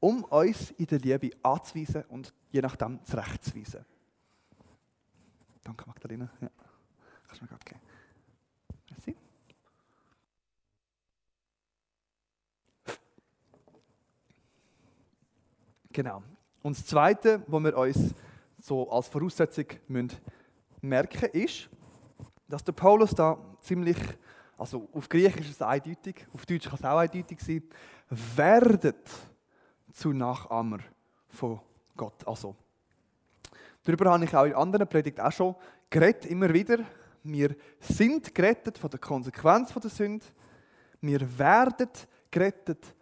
um 0.00 0.24
uns 0.24 0.70
in 0.72 0.86
der 0.86 0.98
Liebe 0.98 1.30
anzuweisen 1.42 2.04
und 2.08 2.32
je 2.50 2.60
nachdem 2.60 3.04
zurechtzuweisen. 3.04 3.84
Danke, 5.62 5.86
Magdalena. 5.86 6.30
Ja. 6.40 6.50
Kannst 7.26 7.40
du 7.40 7.44
mir 7.44 7.48
gerade 7.48 7.64
geben. 7.64 7.80
Merci. 8.90 9.16
Genau. 15.92 16.22
Und 16.62 16.76
das 16.76 16.86
Zweite, 16.86 17.42
was 17.46 17.62
wir 17.62 17.76
uns 17.76 18.14
so 18.58 18.90
als 18.90 19.08
Voraussetzung 19.08 19.66
müssen 19.88 20.16
merken 20.80 21.30
ist, 21.32 21.68
dass 22.48 22.64
der 22.64 22.72
Paulus 22.72 23.10
da 23.10 23.38
ziemlich, 23.60 23.98
also 24.56 24.88
auf 24.92 25.08
Griechisch 25.08 25.46
ist 25.46 25.60
es 25.60 25.62
eindeutig, 25.62 26.26
auf 26.32 26.46
Deutsch 26.46 26.68
kann 26.68 26.78
es 26.78 26.84
auch 26.84 26.98
eindeutig 26.98 27.40
sein, 27.40 27.62
werdet 28.36 29.08
zu 29.92 30.12
Nachahmer 30.12 30.78
von 31.28 31.60
Gott. 31.96 32.26
Also 32.26 32.56
Darüber 33.82 34.10
habe 34.10 34.24
ich 34.24 34.34
auch 34.34 34.44
in 34.44 34.54
anderen 34.54 34.86
Predigten 34.86 35.22
auch 35.22 35.32
schon 35.32 35.54
geredet, 35.88 36.26
immer 36.26 36.52
wieder. 36.52 36.78
Wir 37.22 37.54
sind 37.80 38.34
gerettet 38.34 38.78
von 38.78 38.90
der 38.90 39.00
Konsequenz 39.00 39.72
der 39.72 39.90
Sünde. 39.90 40.24
Wir 41.00 41.38
werden 41.38 41.88
gerettet 42.30 42.94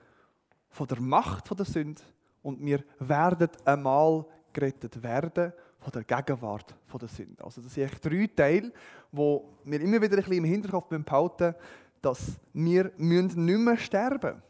von 0.71 0.87
der 0.87 1.01
Macht 1.01 1.59
der 1.59 1.67
Sünde. 1.67 2.01
Und 2.43 2.65
wir 2.65 2.85
werden 3.01 3.51
einmal 3.65 4.25
gerettet 4.53 5.03
werden 5.03 5.53
von 5.79 5.93
der 5.93 6.05
Gegenwart 6.05 6.75
der 7.01 7.09
Sünde. 7.09 7.45
Also 7.45 7.61
das 7.61 7.75
sind 7.75 8.05
drei 8.05 8.29
Teile, 8.35 8.73
wo 9.13 9.49
wir 9.65 9.81
immer 9.81 10.01
wieder 10.01 10.17
ein 10.17 10.23
bisschen 10.23 10.33
im 10.33 10.45
Hinterkopf 10.45 10.89
behalten 10.89 11.55
dass 12.01 12.39
wir 12.53 12.93
nicht 12.97 13.37
mehr 13.37 13.77
sterben 13.77 14.35
müssen, 14.35 14.43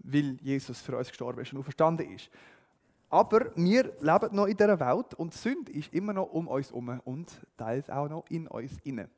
weil 0.00 0.38
Jesus 0.40 0.80
für 0.80 0.96
uns 0.96 1.08
gestorben 1.08 1.40
ist 1.40 1.52
und 1.52 1.58
auferstanden 1.58 2.14
ist. 2.14 2.30
Aber 3.10 3.52
wir 3.56 3.92
leben 4.00 4.34
noch 4.34 4.46
in 4.46 4.56
dieser 4.56 4.80
Welt 4.80 5.14
und 5.14 5.32
die 5.32 5.38
Sünde 5.38 5.72
ist 5.72 5.92
immer 5.92 6.12
noch 6.12 6.30
um 6.30 6.48
uns 6.48 6.68
herum 6.68 7.00
und 7.04 7.46
teils 7.56 7.88
auch 7.88 8.08
noch 8.08 8.24
in 8.28 8.46
uns 8.46 8.72
inne. 8.84 9.08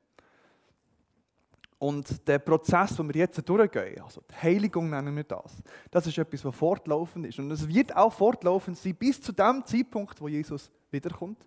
Und 1.80 2.28
der 2.28 2.38
Prozess, 2.38 2.94
den 2.96 3.08
wir 3.08 3.16
jetzt 3.16 3.48
durchgehen, 3.48 4.02
also 4.02 4.20
die 4.30 4.34
Heiligung 4.34 4.90
nennen 4.90 5.16
wir 5.16 5.24
das, 5.24 5.62
das 5.90 6.06
ist 6.06 6.18
etwas, 6.18 6.44
was 6.44 6.54
fortlaufend 6.54 7.24
ist. 7.24 7.38
Und 7.38 7.50
es 7.50 7.66
wird 7.66 7.96
auch 7.96 8.12
fortlaufend 8.12 8.76
sein 8.76 8.94
bis 8.94 9.22
zu 9.22 9.32
dem 9.32 9.64
Zeitpunkt, 9.64 10.20
wo 10.20 10.28
Jesus 10.28 10.70
wiederkommt 10.90 11.46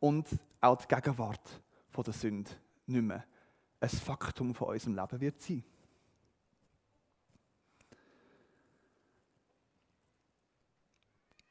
und 0.00 0.26
auch 0.60 0.76
die 0.78 0.88
Gegenwart 0.92 1.62
von 1.88 2.02
der 2.02 2.14
Sünde 2.14 2.50
nicht 2.86 3.04
mehr 3.04 3.24
ein 3.78 3.88
Faktum 3.88 4.56
von 4.56 4.70
unserem 4.70 4.96
Leben 4.96 5.20
wird 5.20 5.40
sein. 5.40 5.62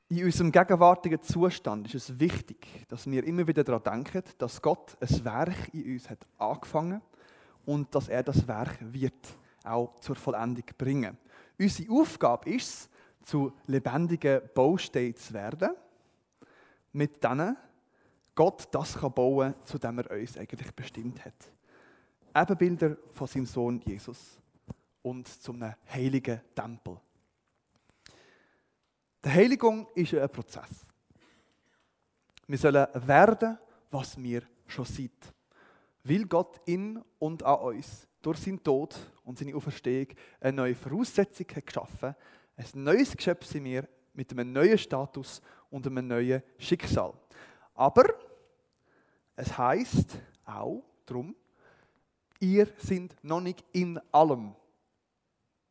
In 0.10 0.26
unserem 0.26 0.52
gegenwärtigen 0.52 1.22
Zustand 1.22 1.88
ist 1.88 2.10
es 2.10 2.20
wichtig, 2.20 2.86
dass 2.90 3.10
wir 3.10 3.24
immer 3.24 3.48
wieder 3.48 3.64
daran 3.64 4.04
denken, 4.04 4.24
dass 4.40 4.62
Gott 4.62 4.98
ein 5.00 5.24
Werk 5.24 5.74
in 5.74 5.94
uns 5.94 6.10
hat 6.10 6.28
angefangen 6.38 7.02
und 7.68 7.94
dass 7.94 8.08
er 8.08 8.24
das 8.24 8.48
Werk 8.48 8.78
wird 8.82 9.38
auch 9.64 10.00
zur 10.00 10.16
Vollendung 10.16 10.64
bringen. 10.78 11.18
Unsere 11.60 11.92
Aufgabe 11.92 12.50
ist 12.50 12.70
es, 12.70 12.90
zu 13.28 13.52
lebendigen 13.66 14.42
Bausteinen 14.56 15.16
zu 15.18 15.34
werden, 15.34 15.72
mit 16.94 17.22
denen 17.22 17.58
Gott 18.34 18.70
das 18.72 18.98
kann 18.98 19.12
bauen 19.12 19.52
kann, 19.52 19.66
zu 19.66 19.78
dem 19.78 20.00
er 20.00 20.12
uns 20.12 20.38
eigentlich 20.38 20.74
bestimmt 20.74 21.26
hat. 21.26 21.34
Ebenbilder 22.34 22.96
von 23.12 23.28
seinem 23.28 23.46
Sohn 23.46 23.82
Jesus 23.82 24.40
und 25.02 25.28
zum 25.28 25.62
heiligen 25.92 26.40
Tempel. 26.56 26.98
Die 29.26 29.30
Heiligung 29.30 29.88
ist 29.94 30.14
ein 30.14 30.30
Prozess. 30.30 30.86
Wir 32.48 32.58
sollen 32.58 32.88
werden, 32.94 33.58
was 33.92 34.18
wir 34.18 34.44
schon 34.68 34.86
sind. 34.86 35.34
Weil 36.08 36.26
Gott 36.26 36.62
in 36.66 37.04
und 37.20 37.44
an 37.44 37.60
uns 37.60 38.08
durch 38.22 38.40
seinen 38.40 38.64
Tod 38.64 38.96
und 39.24 39.38
seine 39.38 39.56
Auferstehung 39.56 40.08
eine 40.40 40.54
neue 40.54 40.76
Voraussetzung 40.76 41.46
hat 41.56 41.66
geschaffen 41.66 42.16
ein 42.58 42.84
neues 42.84 43.16
Geschöpf 43.16 43.46
sind 43.46 43.66
wir 43.66 43.88
mit 44.14 44.32
einem 44.32 44.52
neuen 44.52 44.78
Status 44.78 45.42
und 45.70 45.86
einem 45.86 46.08
neuen 46.08 46.42
Schicksal. 46.58 47.14
Aber 47.76 48.06
es 49.36 49.56
heißt 49.56 50.18
auch 50.44 50.84
darum, 51.06 51.36
ihr 52.40 52.68
seid 52.80 53.16
noch 53.22 53.42
nicht 53.42 53.64
in 53.74 54.00
allem 54.12 54.56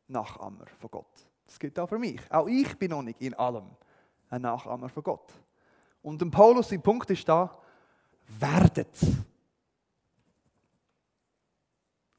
Nachahmer 0.07 0.65
von 0.79 0.89
Gott. 0.89 1.27
Das 1.45 1.59
gilt 1.59 1.77
auch 1.77 1.89
für 1.89 1.99
mich. 1.99 2.21
Auch 2.31 2.47
ich 2.47 2.77
bin 2.77 2.91
noch 2.91 3.01
nicht 3.01 3.21
in 3.21 3.33
allem 3.33 3.65
ein 4.29 4.41
Nachahmer 4.41 4.87
von 4.87 5.03
Gott. 5.03 5.33
Und 6.01 6.31
Paulus, 6.31 6.69
sein 6.69 6.81
Punkt 6.81 7.09
ist 7.09 7.27
da, 7.27 7.51
werdet. 8.39 8.95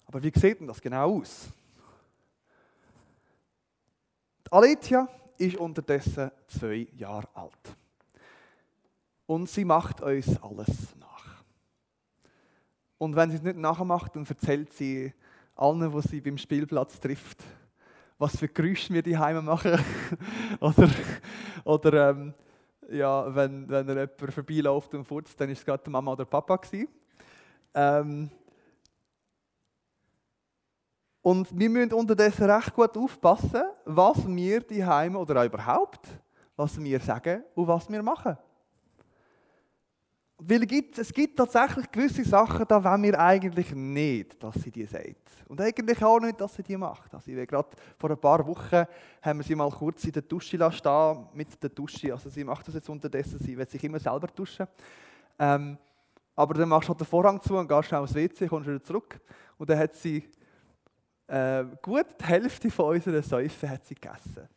Aber 0.09 0.23
wie 0.23 0.33
sieht 0.35 0.59
denn 0.59 0.67
das 0.67 0.81
genau 0.81 1.19
aus? 1.19 1.49
Die 4.47 4.53
Aletia 4.53 5.07
ist 5.37 5.57
unterdessen 5.57 6.31
zwei 6.47 6.89
Jahre 6.97 7.29
alt. 7.35 7.77
Und 9.27 9.51
sie 9.51 9.67
macht 9.67 10.01
uns 10.01 10.43
alles 10.43 10.97
nach. 10.99 11.45
Und 12.97 13.15
wenn 13.15 13.31
sie 13.31 13.37
es 13.37 13.43
nicht 13.43 13.59
nachmacht, 13.59 14.17
dann 14.17 14.25
erzählt 14.27 14.73
sie 14.73 15.13
allen, 15.55 15.93
die 15.93 16.09
sie 16.09 16.21
beim 16.23 16.39
Spielplatz 16.39 16.99
trifft, 16.99 17.45
was 18.17 18.37
für 18.37 18.49
Geräusche 18.49 18.95
wir 18.95 19.03
die 19.03 19.19
Heime 19.19 19.43
machen. 19.43 19.79
oder 20.61 20.89
oder 21.65 22.11
ähm, 22.11 22.33
ja, 22.91 23.35
wenn, 23.35 23.69
wenn 23.69 23.87
jemand 23.87 24.33
vorbeiläuft 24.33 24.95
und 24.95 25.05
furzt, 25.05 25.39
dann 25.39 25.51
ist 25.51 25.59
es 25.59 25.65
gerade 25.67 25.91
Mama 25.91 26.13
oder 26.13 26.25
Papa. 26.25 26.59
Ähm, 27.75 28.31
und 31.23 31.59
wir 31.59 31.69
müssen 31.69 31.93
unterdessen 31.93 32.49
recht 32.51 32.75
gut 32.75 32.97
aufpassen, 32.97 33.63
was 33.85 34.27
wir 34.27 34.61
die 34.61 34.85
Heime 34.85 35.19
oder 35.19 35.41
auch 35.41 35.47
überhaupt, 35.47 36.07
was 36.57 36.81
wir 36.81 37.01
sagen 37.01 37.43
und 37.55 37.67
was 37.67 37.89
wir 37.91 38.03
machen. 38.03 38.37
Weil 40.41 40.63
es 40.97 41.13
gibt 41.13 41.37
tatsächlich 41.37 41.91
gewisse 41.91 42.25
Sachen, 42.25 42.65
da 42.69 42.83
wollen 42.83 43.03
wir 43.03 43.19
eigentlich 43.19 43.75
nicht, 43.75 44.41
dass 44.41 44.55
sie 44.55 44.71
die 44.71 44.85
sagt. 44.85 45.17
Und 45.49 45.61
eigentlich 45.61 46.01
auch 46.01 46.21
nicht, 46.21 46.41
dass 46.41 46.55
sie 46.55 46.63
die 46.63 46.77
macht. 46.77 47.13
Also 47.13 47.33
gerade 47.33 47.69
vor 47.99 48.11
ein 48.11 48.21
paar 48.21 48.47
Wochen 48.47 48.85
haben 49.21 49.39
wir 49.41 49.45
sie 49.45 49.57
mal 49.57 49.69
kurz 49.69 50.05
in 50.05 50.13
der 50.13 50.23
Dusche 50.23 50.71
stehen 50.73 51.27
mit 51.35 51.61
der 51.61 51.71
Dusche. 51.71 52.13
Also 52.13 52.31
sie 52.31 52.45
macht 52.45 52.69
das 52.69 52.75
jetzt 52.75 52.89
unterdessen, 52.89 53.41
sie 53.41 53.59
will 53.59 53.69
sich 53.69 53.83
immer 53.83 53.99
selber 53.99 54.29
duschen. 54.29 54.69
Ähm, 55.41 55.77
aber 56.37 56.55
dann 56.55 56.69
machst 56.69 56.89
du 56.89 56.91
halt 56.91 57.01
den 57.01 57.07
Vorhang 57.07 57.41
zu 57.41 57.57
und 57.57 57.67
gehst 57.67 57.89
schnell 57.89 58.01
aufs 58.01 58.15
WC, 58.15 58.47
kommst 58.47 58.69
wieder 58.69 58.83
zurück. 58.83 59.21
Und 59.57 59.69
dann 59.69 59.79
hat 59.79 59.97
sie 59.97 60.23
äh, 61.29 61.65
gut 61.83 62.07
die 62.21 62.25
Hälfte 62.25 62.71
von 62.71 62.97
unserer 62.97 63.23
Säufe 63.23 63.69
hat 63.69 63.87
sie 63.87 63.95
gegessen. 63.95 64.49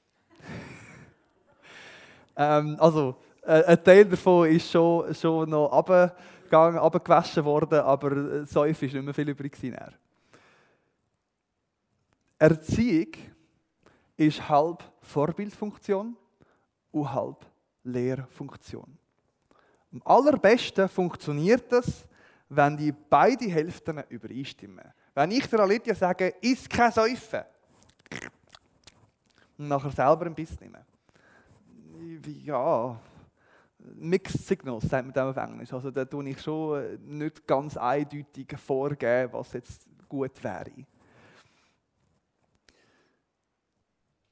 ähm, 2.35 2.77
also 2.79 3.17
äh, 3.43 3.63
ein 3.65 3.83
Teil 3.83 4.05
davon 4.05 4.49
ist 4.49 4.71
schon, 4.71 5.13
schon 5.13 5.49
noch 5.49 5.71
runtergegangen, 5.71 6.79
runtergewaschen 6.79 7.43
worden, 7.43 7.79
aber 7.79 8.45
Säufe 8.45 8.85
ist 8.85 8.93
nicht 8.93 9.03
mehr 9.03 9.13
viel 9.13 9.29
übrig 9.29 9.51
gewesen. 9.53 9.77
Erziehung 12.39 13.11
ist 14.17 14.49
halb 14.49 14.83
Vorbildfunktion 15.01 16.15
und 16.91 17.13
halb 17.13 17.45
Lehrfunktion. 17.83 18.97
Am 19.93 20.01
allerbesten 20.05 20.87
funktioniert 20.87 21.71
das, 21.71 22.07
wenn 22.53 22.75
die 22.75 22.91
beiden 22.91 23.49
Hälften 23.49 24.03
übereinstimmen. 24.09 24.83
Wenn 25.13 25.31
ich 25.31 25.47
der 25.47 25.61
Alitia 25.61 25.95
sage, 25.95 26.35
isst 26.41 26.69
kein 26.69 26.91
Säufen, 26.91 27.43
und 29.57 29.69
nachher 29.69 29.91
selber 29.91 30.25
ein 30.25 30.35
Biss 30.35 30.59
nehmen. 30.59 30.81
Ja, 32.43 32.99
Mixed 33.79 34.45
Signals, 34.45 34.83
sagt 34.83 35.15
man 35.15 35.29
auf 35.29 35.37
Englisch. 35.37 35.71
Also 35.71 35.91
da 35.91 36.03
tue 36.03 36.27
ich 36.27 36.41
schon 36.41 36.83
äh, 36.83 36.97
nicht 37.01 37.47
ganz 37.47 37.77
eindeutig 37.77 38.57
vorgeben, 38.57 39.31
was 39.31 39.53
jetzt 39.53 39.87
gut 40.09 40.43
wäre. 40.43 40.85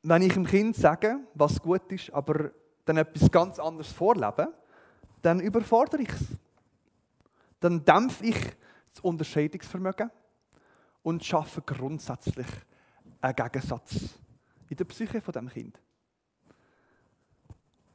Wenn 0.04 0.22
ich 0.24 0.34
dem 0.34 0.46
Kind 0.46 0.76
sage, 0.76 1.20
was 1.36 1.60
gut 1.60 1.90
ist, 1.92 2.12
aber 2.12 2.52
dann 2.84 2.98
etwas 2.98 3.32
ganz 3.32 3.60
anderes 3.60 3.92
vorlebe, 3.92 4.54
dann 5.22 5.40
überfordere 5.40 6.02
ich 6.02 6.10
es. 6.10 6.49
Dann 7.60 7.84
dämpfe 7.84 8.25
ich 8.25 8.38
das 8.92 9.00
Unterscheidungsvermögen 9.01 10.10
und 11.04 11.24
schaffe 11.24 11.62
grundsätzlich 11.62 12.48
einen 13.22 13.36
Gegensatz 13.36 13.96
in 14.70 14.78
der 14.78 14.86
Psyche 14.86 15.22
von 15.22 15.34
dem 15.34 15.50
Kind. 15.50 15.80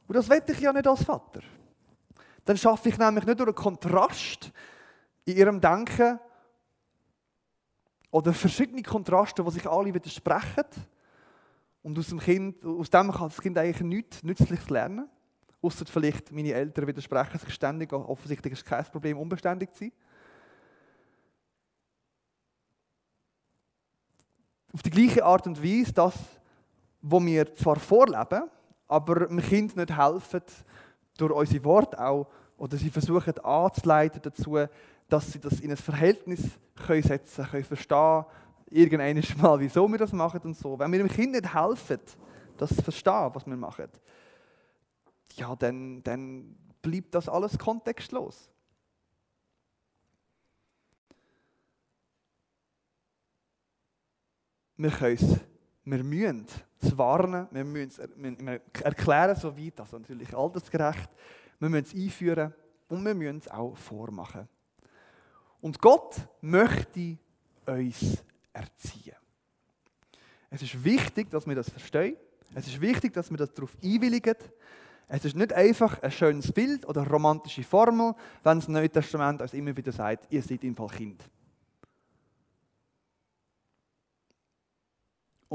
Und 0.07 0.15
das 0.15 0.29
wette 0.29 0.51
ich 0.51 0.59
ja 0.59 0.71
nicht 0.71 0.87
als 0.87 1.03
Vater. 1.03 1.41
Dann 2.43 2.57
schaffe 2.57 2.89
ich 2.89 2.97
nämlich 2.97 3.25
nicht 3.25 3.39
durch 3.39 3.47
einen 3.47 3.55
Kontrast 3.55 4.51
in 5.25 5.37
ihrem 5.37 5.59
Denken 5.59 6.19
oder 8.11 8.33
verschiedene 8.33 8.83
Kontraste, 8.83 9.43
die 9.43 9.51
sich 9.51 9.67
alle 9.67 9.93
widersprechen. 9.93 10.65
Und 11.81 11.97
aus 11.97 12.07
dem, 12.07 12.19
kind, 12.19 12.63
aus 12.63 12.89
dem 12.89 13.11
kann 13.11 13.29
das 13.29 13.41
Kind 13.41 13.57
eigentlich 13.57 13.81
nichts 13.81 14.23
Nützliches 14.23 14.69
lernen. 14.69 15.09
Außer 15.65 15.85
vielleicht 15.87 16.31
meine 16.31 16.53
Eltern 16.53 16.85
widersprechen 16.85 17.39
sich 17.39 17.53
ständig. 17.53 17.91
Offensichtlich 17.91 18.53
ist 18.53 18.59
es 18.59 18.65
kein 18.65 18.85
Problem, 18.85 19.17
unbeständig 19.17 19.73
zu 19.73 19.79
sein. 19.79 19.91
Auf 24.71 24.83
die 24.83 24.91
gleiche 24.91 25.25
Art 25.25 25.47
und 25.47 25.63
Weise, 25.63 25.91
das, 25.91 26.13
was 27.01 27.25
wir 27.25 27.55
zwar 27.55 27.77
vorleben, 27.77 28.43
aber 28.87 29.25
dem 29.25 29.41
Kind 29.41 29.75
nicht 29.75 29.97
helfen, 29.97 30.41
durch 31.17 31.33
unsere 31.33 31.63
Worte 31.63 31.99
auch, 31.99 32.27
oder 32.57 32.77
sie 32.77 32.91
versuchen 32.91 33.39
anzuleiten 33.39 34.21
dazu, 34.21 34.57
dass 35.09 35.31
sie 35.31 35.39
das 35.39 35.61
in 35.61 35.71
ein 35.71 35.77
Verhältnis 35.77 36.41
können 36.75 37.01
setzen 37.01 37.45
können, 37.45 37.63
verstehen, 37.63 38.25
irgendwann 38.69 39.41
mal, 39.41 39.59
wieso 39.59 39.87
wir 39.87 39.97
das 39.97 40.13
machen 40.13 40.41
und 40.43 40.57
so. 40.57 40.77
Wenn 40.77 40.91
wir 40.91 40.99
dem 40.99 41.09
Kind 41.09 41.31
nicht 41.31 41.53
helfen, 41.53 42.01
das 42.57 42.75
zu 42.75 42.83
verstehen, 42.83 43.31
was 43.33 43.47
wir 43.47 43.57
machen, 43.57 43.89
ja, 45.37 45.55
dann, 45.55 46.03
dann 46.03 46.55
bleibt 46.81 47.13
das 47.15 47.29
alles 47.29 47.57
kontextlos. 47.57 48.49
Wir 54.77 54.91
können 54.91 55.15
es, 55.15 55.39
wir 55.85 56.03
müssen 56.03 56.47
es 56.81 56.97
warnen, 56.97 57.47
wir 57.51 57.63
müssen 57.63 57.89
es 57.89 58.81
erklären, 58.81 59.35
so 59.35 59.57
weit, 59.57 59.79
also 59.79 59.97
natürlich 59.97 60.35
altersgerecht, 60.35 61.09
wir 61.59 61.69
müssen 61.69 61.85
es 61.85 61.93
einführen 61.95 62.53
und 62.89 63.05
wir 63.05 63.15
müssen 63.15 63.37
es 63.37 63.47
auch 63.47 63.77
vormachen. 63.77 64.49
Und 65.61 65.79
Gott 65.79 66.17
möchte 66.41 67.17
uns 67.65 68.23
erziehen. 68.51 69.15
Es 70.49 70.61
ist 70.61 70.83
wichtig, 70.83 71.29
dass 71.29 71.47
wir 71.47 71.55
das 71.55 71.69
verstehen. 71.69 72.17
Es 72.53 72.67
ist 72.67 72.79
wichtig, 72.79 73.13
dass 73.13 73.29
wir 73.29 73.37
das 73.37 73.53
darauf 73.53 73.75
einwilligen. 73.83 74.35
Es 75.07 75.23
ist 75.25 75.35
nicht 75.35 75.53
einfach 75.53 76.01
ein 76.01 76.11
schönes 76.11 76.51
Bild 76.51 76.87
oder 76.87 77.01
eine 77.01 77.09
romantische 77.09 77.63
Formel, 77.63 78.15
wenn 78.43 78.59
das 78.59 78.67
Neue 78.67 78.89
Testament 78.89 79.41
uns 79.41 79.53
immer 79.53 79.75
wieder 79.75 79.91
sagt, 79.91 80.31
ihr 80.31 80.41
seid 80.41 80.63
im 80.63 80.75
Fall 80.75 80.87
Kind. 80.87 81.23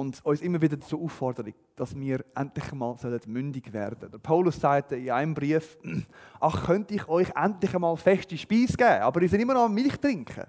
und 0.00 0.24
uns 0.24 0.40
immer 0.40 0.60
wieder 0.60 0.76
dazu 0.76 1.02
auffordern, 1.02 1.52
dass 1.76 1.94
wir 1.94 2.24
endlich 2.34 2.72
mal 2.72 2.96
mündig 3.26 3.72
werden 3.72 3.98
sollen. 4.00 4.12
Der 4.12 4.18
Paulus 4.18 4.58
sagte 4.58 4.96
in 4.96 5.10
einem 5.10 5.34
Brief, 5.34 5.78
ach, 6.40 6.64
könnte 6.64 6.94
ich 6.94 7.06
euch 7.08 7.28
endlich 7.36 7.74
einmal 7.74 7.96
feste 7.96 8.36
Speise 8.38 8.76
geben, 8.76 9.02
aber 9.02 9.20
ihr 9.20 9.28
seid 9.28 9.40
immer 9.40 9.54
noch 9.54 9.68
Milch 9.68 9.96
trinken. 9.98 10.46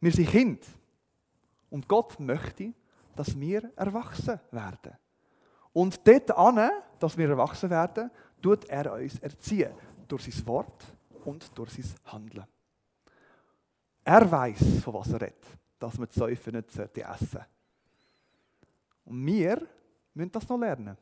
Wir 0.00 0.12
sind 0.12 0.28
Kind. 0.28 0.64
Und 1.70 1.88
Gott 1.88 2.20
möchte, 2.20 2.72
dass 3.16 3.38
wir 3.38 3.72
erwachsen 3.76 4.38
werden. 4.52 4.96
Und 5.78 6.04
dort 6.08 6.36
an, 6.36 6.70
dass 6.98 7.16
wir 7.16 7.28
erwachsen 7.28 7.70
werden, 7.70 8.10
tut 8.42 8.64
er 8.64 8.94
uns 8.94 9.16
erziehen. 9.20 9.72
Durch 10.08 10.24
sein 10.24 10.44
Wort 10.48 10.84
und 11.24 11.56
durch 11.56 11.70
sein 11.70 11.94
Handeln. 12.06 12.44
Er 14.02 14.28
weiß, 14.28 14.82
von 14.82 14.94
was 14.94 15.12
er 15.12 15.20
redet 15.20 15.46
dass 15.78 15.94
die 15.94 16.18
Säufe 16.18 16.50
nicht 16.50 16.76
essen 16.76 16.88
sollte. 16.96 17.46
Und 19.04 19.24
wir 19.24 19.64
müssen 20.14 20.32
das 20.32 20.48
noch 20.48 20.58
lernen. 20.58 20.96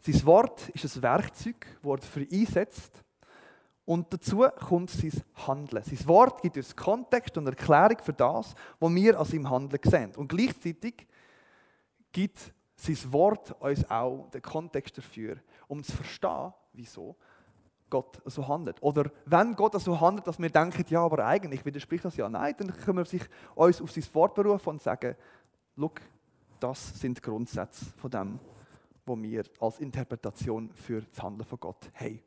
Sein 0.00 0.26
Wort 0.26 0.68
ist 0.68 0.96
ein 0.96 1.02
Werkzeug, 1.02 1.66
das 1.82 1.92
er 1.92 2.02
für 2.02 2.20
einsetzt. 2.30 3.02
Und 3.84 4.12
dazu 4.12 4.46
kommt 4.68 4.90
sein 4.90 5.20
Handeln. 5.48 5.82
Sein 5.82 6.06
Wort 6.06 6.42
gibt 6.42 6.56
uns 6.56 6.76
Kontext 6.76 7.36
und 7.36 7.48
Erklärung 7.48 7.98
für 8.00 8.12
das, 8.12 8.54
was 8.78 8.94
wir 8.94 9.18
an 9.18 9.26
seinem 9.26 9.50
Handeln 9.50 9.80
sehen. 9.82 10.14
Und 10.14 10.28
gleichzeitig 10.28 11.08
gibt 12.12 12.52
sein 12.76 13.12
Wort 13.12 13.52
uns 13.60 13.88
auch 13.90 14.28
den 14.30 14.42
Kontext 14.42 14.98
dafür, 14.98 15.36
um 15.68 15.82
zu 15.82 15.92
verstehen, 15.92 16.52
wieso 16.72 17.16
Gott 17.88 18.22
so 18.24 18.48
handelt. 18.48 18.82
Oder 18.82 19.10
wenn 19.26 19.54
Gott 19.54 19.80
so 19.80 20.00
handelt, 20.00 20.26
dass 20.26 20.38
wir 20.38 20.50
denken, 20.50 20.84
ja, 20.88 21.04
aber 21.04 21.26
eigentlich 21.26 21.64
widerspricht 21.64 22.04
das 22.04 22.16
ja. 22.16 22.28
Nein, 22.28 22.54
dann 22.56 22.72
können 22.72 22.98
wir 22.98 23.04
sich 23.04 23.22
uns 23.54 23.80
auf 23.80 23.90
sein 23.90 24.04
Wort 24.14 24.34
berufen 24.34 24.70
und 24.70 24.82
sagen, 24.82 25.14
look, 25.76 26.00
das 26.58 26.98
sind 26.98 27.22
Grundsätze 27.22 27.86
von 27.96 28.10
dem, 28.10 28.38
was 29.04 29.22
wir 29.22 29.44
als 29.60 29.80
Interpretation 29.80 30.70
für 30.72 31.02
das 31.02 31.22
Handeln 31.22 31.46
von 31.46 31.60
Gott 31.60 31.90
haben. 31.94 32.20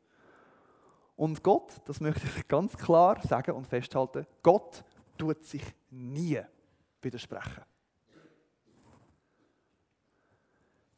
Und 1.16 1.42
Gott, 1.42 1.72
das 1.86 2.00
möchte 2.00 2.26
ich 2.26 2.46
ganz 2.46 2.76
klar 2.76 3.20
sagen 3.26 3.52
und 3.52 3.66
festhalten, 3.66 4.26
Gott 4.42 4.84
tut 5.18 5.44
sich 5.44 5.64
nie 5.90 6.40
widersprechen. 7.00 7.64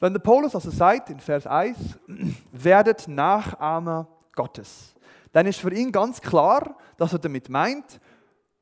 Wenn 0.00 0.12
der 0.12 0.20
Paulus 0.20 0.54
also 0.54 0.70
sagt 0.70 1.10
in 1.10 1.20
Vers 1.20 1.46
1, 1.46 1.98
werdet 2.52 3.08
Nachahmer 3.08 4.06
Gottes. 4.34 4.94
Dann 5.32 5.46
ist 5.46 5.58
für 5.58 5.72
ihn 5.72 5.90
ganz 5.90 6.20
klar, 6.20 6.76
dass 6.96 7.12
er 7.12 7.18
damit 7.18 7.48
meint, 7.48 8.00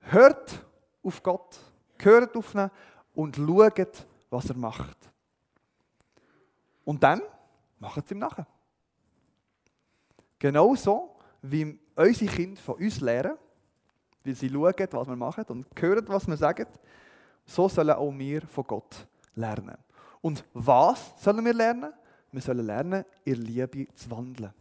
hört 0.01 0.65
auf 1.03 1.23
Gott, 1.23 1.59
hört 1.99 2.37
auf 2.37 2.55
ihn 2.55 2.71
und 3.15 3.37
schaut, 3.37 4.07
was 4.31 4.49
er 4.49 4.57
macht. 4.57 4.97
Und 6.85 7.03
dann 7.03 7.21
machen 7.79 8.03
sie 8.07 8.15
ihm 8.15 8.21
nachher. 8.21 8.47
Genauso 10.39 11.17
wie 11.43 11.79
unsere 11.95 12.33
Kinder 12.33 12.61
von 12.61 12.77
uns 12.77 13.01
lernen, 13.01 13.37
weil 14.25 14.35
sie 14.35 14.49
schauen, 14.49 14.75
was 14.91 15.09
wir 15.09 15.17
machen 15.17 15.45
und 15.49 15.67
hören, 15.79 16.07
was 16.09 16.27
wir 16.27 16.37
sagen, 16.37 16.67
so 17.45 17.69
sollen 17.69 17.91
auch 17.91 18.13
wir 18.13 18.43
von 18.43 18.65
Gott 18.65 19.07
lernen. 19.35 19.77
Und 20.21 20.45
was 20.55 21.15
sollen 21.23 21.45
wir 21.45 21.55
lernen? 21.55 21.93
Wir 22.33 22.43
sollen 22.43 22.67
lernen, 22.67 23.05
in 23.25 23.37
Liebe 23.37 23.93
zu 23.95 24.11
wandeln. 24.11 24.53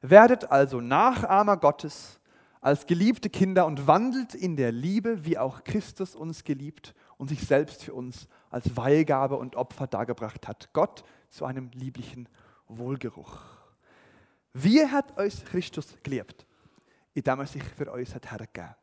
Werdet 0.00 0.50
also 0.50 0.80
Nachahmer 0.80 1.56
Gottes 1.56 2.18
als 2.60 2.86
geliebte 2.86 3.28
Kinder 3.28 3.66
und 3.66 3.86
wandelt 3.86 4.34
in 4.34 4.56
der 4.56 4.72
Liebe, 4.72 5.24
wie 5.24 5.36
auch 5.36 5.64
Christus 5.64 6.14
uns 6.14 6.44
geliebt 6.44 6.94
und 7.18 7.28
sich 7.28 7.44
selbst 7.44 7.84
für 7.84 7.92
uns 7.92 8.28
als 8.50 8.76
Weihgabe 8.76 9.36
und 9.36 9.56
Opfer 9.56 9.86
dargebracht 9.86 10.46
hat. 10.46 10.72
Gott 10.72 11.04
zu 11.28 11.44
einem 11.44 11.70
lieblichen 11.72 12.28
Wohlgeruch. 12.68 13.40
Wie 14.52 14.86
hat 14.86 15.18
uns 15.18 15.44
Christus 15.44 15.96
geliebt? 16.02 16.46
Indem 17.14 17.40
er 17.40 17.46
sich 17.46 17.64
für 17.64 17.90
uns 17.90 18.14
hat 18.14 18.30
hergegeben. 18.30 18.74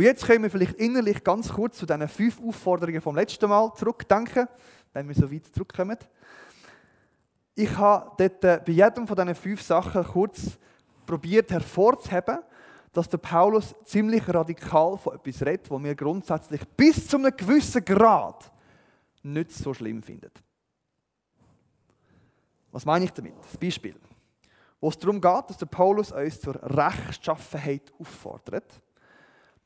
Und 0.00 0.06
jetzt 0.06 0.24
können 0.24 0.42
wir 0.42 0.50
vielleicht 0.50 0.76
innerlich 0.76 1.22
ganz 1.22 1.52
kurz 1.52 1.76
zu 1.76 1.84
diesen 1.84 2.08
fünf 2.08 2.40
Aufforderungen 2.40 3.02
vom 3.02 3.14
letzten 3.14 3.50
Mal 3.50 3.70
zurückdenken, 3.74 4.48
wenn 4.94 5.06
wir 5.06 5.14
so 5.14 5.30
weit 5.30 5.44
zurückkommen. 5.48 5.98
Ich 7.54 7.76
habe 7.76 8.10
dort 8.16 8.42
äh, 8.42 8.62
bei 8.64 8.72
jedem 8.72 9.06
von 9.06 9.14
diesen 9.14 9.34
fünf 9.34 9.60
Sachen 9.60 10.02
kurz 10.04 10.56
probiert 11.04 11.50
hervorzuheben, 11.50 12.38
dass 12.94 13.10
der 13.10 13.18
Paulus 13.18 13.74
ziemlich 13.84 14.26
radikal 14.26 14.96
von 14.96 15.16
etwas 15.16 15.42
redet, 15.42 15.70
was 15.70 15.82
wir 15.82 15.94
grundsätzlich 15.94 16.66
bis 16.78 17.06
zu 17.06 17.18
einem 17.18 17.36
gewissen 17.36 17.84
Grad 17.84 18.50
nicht 19.22 19.52
so 19.52 19.74
schlimm 19.74 20.02
finden. 20.02 20.32
Was 22.72 22.86
meine 22.86 23.04
ich 23.04 23.10
damit? 23.10 23.34
Das 23.42 23.58
Beispiel. 23.58 23.96
Wo 24.80 24.88
es 24.88 24.96
darum 24.96 25.20
geht, 25.20 25.50
dass 25.50 25.58
der 25.58 25.66
Paulus 25.66 26.10
uns 26.10 26.40
zur 26.40 26.54
Rechtschaffenheit 26.54 27.92
auffordert, 27.98 28.80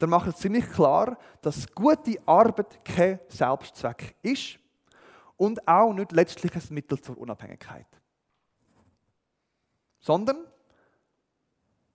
dann 0.04 0.10
macht 0.10 0.26
er 0.26 0.36
ziemlich 0.36 0.70
klar, 0.70 1.16
dass 1.40 1.66
gute 1.74 2.18
Arbeit 2.26 2.84
kein 2.84 3.20
Selbstzweck 3.26 4.14
ist 4.20 4.58
und 5.38 5.66
auch 5.66 5.94
nicht 5.94 6.12
letztlich 6.12 6.54
ein 6.54 6.74
Mittel 6.74 7.00
zur 7.00 7.16
Unabhängigkeit. 7.16 7.86
Sondern 10.00 10.46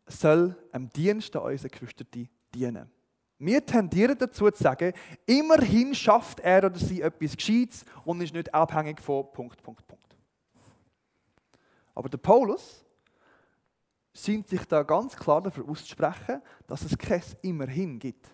soll 0.07 0.57
am 0.71 0.89
Dienst 0.89 1.35
an 1.35 1.43
unseren 1.43 1.69
Geschwistern 1.69 2.27
dienen. 2.51 2.89
Wir 3.37 3.63
tendieren 3.63 4.17
dazu 4.17 4.49
zu 4.49 4.63
sagen, 4.63 4.91
immerhin 5.27 5.93
schafft 5.93 6.39
er 6.39 6.65
oder 6.65 6.79
sie 6.79 7.01
etwas 7.03 7.37
Gescheites 7.37 7.85
und 8.05 8.21
ist 8.21 8.33
nicht 8.33 8.51
abhängig 8.51 8.99
von 9.01 9.31
Punkt, 9.31 9.61
Punkt, 9.61 9.87
Punkt. 9.87 10.17
Aber 11.93 12.09
der 12.09 12.17
Paulus 12.17 12.83
scheint 14.13 14.47
sich 14.47 14.65
da 14.65 14.83
ganz 14.83 15.15
klar 15.15 15.41
dafür 15.41 15.67
auszusprechen, 15.67 16.41
dass 16.67 16.83
es 16.83 16.97
kein 16.97 17.21
immerhin 17.41 17.99
gibt. 17.99 18.29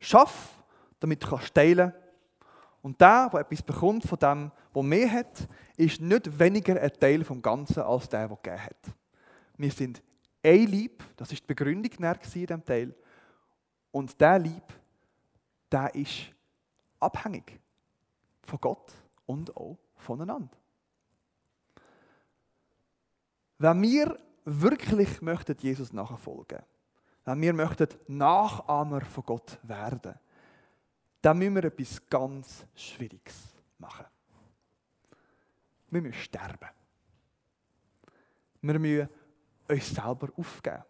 Schaff, 0.00 0.62
damit 1.00 1.22
du 1.22 1.36
teilen 1.36 1.92
kannst. 1.92 2.08
Und 2.82 3.00
der, 3.00 3.28
der 3.30 3.40
etwas 3.40 3.62
bekommt 3.62 4.04
von 4.04 4.18
dem, 4.18 4.52
was 4.72 4.84
mehr 4.84 5.10
hat, 5.10 5.48
ist 5.76 6.00
nicht 6.00 6.38
weniger 6.38 6.80
ein 6.80 6.92
Teil 6.92 7.24
vom 7.24 7.42
Ganzen 7.42 7.82
als 7.82 8.08
der, 8.08 8.28
der 8.28 8.36
gegeben 8.36 8.64
hat. 8.64 8.94
Wir 9.56 9.70
sind 9.70 10.02
ein 10.42 10.66
Lieb, 10.66 11.02
das 11.16 11.32
ist 11.32 11.42
die 11.42 11.46
Begründung 11.46 11.90
in 11.90 12.18
diesem 12.32 12.64
Teil. 12.64 12.94
Und 13.90 14.20
der 14.20 14.38
Lieb, 14.38 14.62
der 15.70 15.94
ist 15.94 16.32
abhängig 17.00 17.60
von 18.44 18.60
Gott 18.60 18.92
und 19.26 19.54
auch 19.56 19.76
voneinander. 19.96 20.56
Wenn 23.58 23.82
wir 23.82 24.16
wirklich 24.44 25.20
möchten 25.20 25.56
Jesus 25.60 25.92
nachfolgen, 25.92 26.62
wenn 27.24 27.40
wir 27.42 27.52
möchten 27.52 27.88
Nachahmer 28.06 29.02
von 29.02 29.24
Gott 29.24 29.58
werden, 29.62 30.14
dann 31.20 31.38
müssen 31.38 31.56
wir 31.56 31.64
etwas 31.64 32.00
ganz 32.08 32.64
Schwieriges 32.74 33.34
machen. 33.78 34.06
Wir 35.90 36.00
müssen 36.00 36.20
sterben. 36.20 36.68
Wir 38.62 38.78
müssen 38.78 39.08
uns 39.68 39.90
selber 39.90 40.28
aufgeben. 40.36 40.84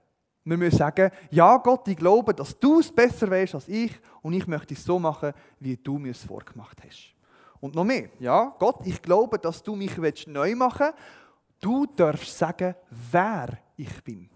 Wir 0.45 0.57
müssen 0.57 0.79
sagen, 0.79 1.11
ja 1.31 1.57
Gott, 1.59 1.89
ich 1.89 1.97
glaube, 1.97 2.35
dass 2.35 2.59
du 2.59 2.81
es 2.81 2.95
besser 2.95 3.31
weißt 3.31 3.55
als 3.55 3.69
ich 3.69 3.93
und 4.23 4.33
ich 4.33 4.47
möchte 4.47 4.75
es 4.75 4.85
so 4.85 4.99
machen, 4.99 5.33
wie 5.59 5.77
du 5.77 5.99
mir 5.99 6.13
es 6.13 6.25
vorgemacht 6.25 6.83
hast. 6.85 7.15
Und 7.61 7.75
noch 7.75 7.85
mehr, 7.85 8.11
ja 8.19 8.55
Gott, 8.59 8.87
ich 8.87 9.03
glaube, 9.03 9.39
dass 9.39 9.63
du 9.63 9.75
mich 9.75 9.97
neu 10.27 10.55
machen 10.55 10.87
willst. 10.87 11.28
Du 11.61 11.87
darfst 11.87 12.37
sagen, 12.37 12.75
wer 13.11 13.59
ich 13.77 14.03
bin. 14.05 14.29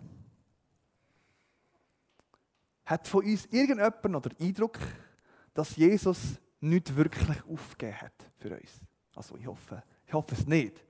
Hat 2.84 3.06
von 3.06 3.24
uns 3.24 3.46
irgendjemand 3.46 4.04
noch 4.04 4.22
den 4.22 4.36
Eindruck, 4.40 4.78
dass 5.54 5.76
Jesus 5.76 6.40
nicht 6.60 6.94
wirklich 6.94 7.44
aufgegeben 7.44 8.00
hat 8.00 8.30
für 8.38 8.50
uns? 8.50 8.80
Also 9.14 9.36
ich 9.36 9.46
hoffe, 9.46 9.82
ich 10.06 10.12
hoffe 10.12 10.34
es 10.34 10.46
nicht. 10.46 10.84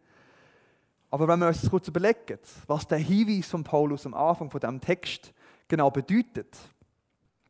Aber 1.11 1.29
wenn 1.29 1.41
wir 1.41 1.49
uns 1.49 1.61
das 1.61 1.71
kurz 1.71 1.89
überlegen, 1.89 2.39
was 2.67 2.87
der 2.87 2.99
Hinweis 2.99 3.49
von 3.49 3.63
Paulus 3.63 4.07
am 4.07 4.15
Anfang 4.15 4.51
von 4.51 4.61
dem 4.61 4.81
Text 4.81 5.33
genau 5.73 5.91
bedeutet. 5.91 6.55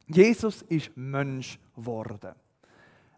Jesus 0.06 0.62
ist 0.62 0.96
Mensch 0.96 1.58
geworden. 1.74 2.34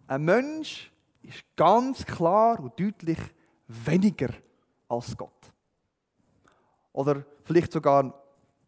Ein 0.07 0.25
Mensch 0.25 0.91
ist 1.23 1.45
ganz 1.57 2.05
klar 2.07 2.59
und 2.61 2.79
deutlich 2.81 3.19
weniger 3.67 4.31
als 4.89 5.17
Gott. 5.17 5.44
Oder 6.95 7.27
vielleicht 7.43 7.73
sogar, 7.73 8.15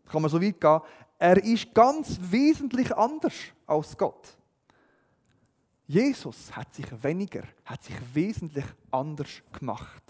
kann 0.07 0.21
man 0.21 0.31
so 0.31 0.43
weit 0.43 0.61
gehen, 0.61 0.81
er 1.19 1.43
ist 1.43 1.73
ganz 1.73 2.19
wesentlich 2.21 2.95
anders 2.95 3.33
als 3.67 3.97
Gott. 3.97 4.37
Jesus 5.87 6.55
hat 6.55 6.75
sich 6.75 6.87
weniger, 7.03 7.45
hat 7.65 7.83
sich 7.83 7.97
wesentlich 8.13 8.67
anders 8.91 9.43
gemacht 9.59 10.03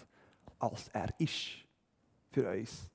als 0.58 0.88
er 0.88 1.08
ist 1.18 1.64
für 2.30 2.50
uns. 2.50 2.88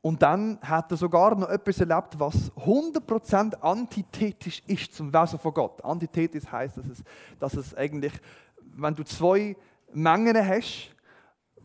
Und 0.00 0.22
dann 0.22 0.60
hat 0.62 0.90
er 0.92 0.96
sogar 0.96 1.34
noch 1.34 1.48
etwas 1.48 1.80
erlebt, 1.80 2.18
was 2.18 2.52
100% 2.52 3.56
antithetisch 3.56 4.62
ist 4.66 4.94
zum 4.94 5.12
Wesen 5.12 5.38
von 5.38 5.52
Gott. 5.52 5.84
Antithetisch 5.84 6.44
heißt, 6.50 6.76
dass 6.76 6.86
es, 6.86 7.02
dass 7.40 7.54
es 7.54 7.74
eigentlich, 7.74 8.12
wenn 8.76 8.94
du 8.94 9.02
zwei 9.02 9.56
Mengen 9.92 10.36
hast, 10.46 10.94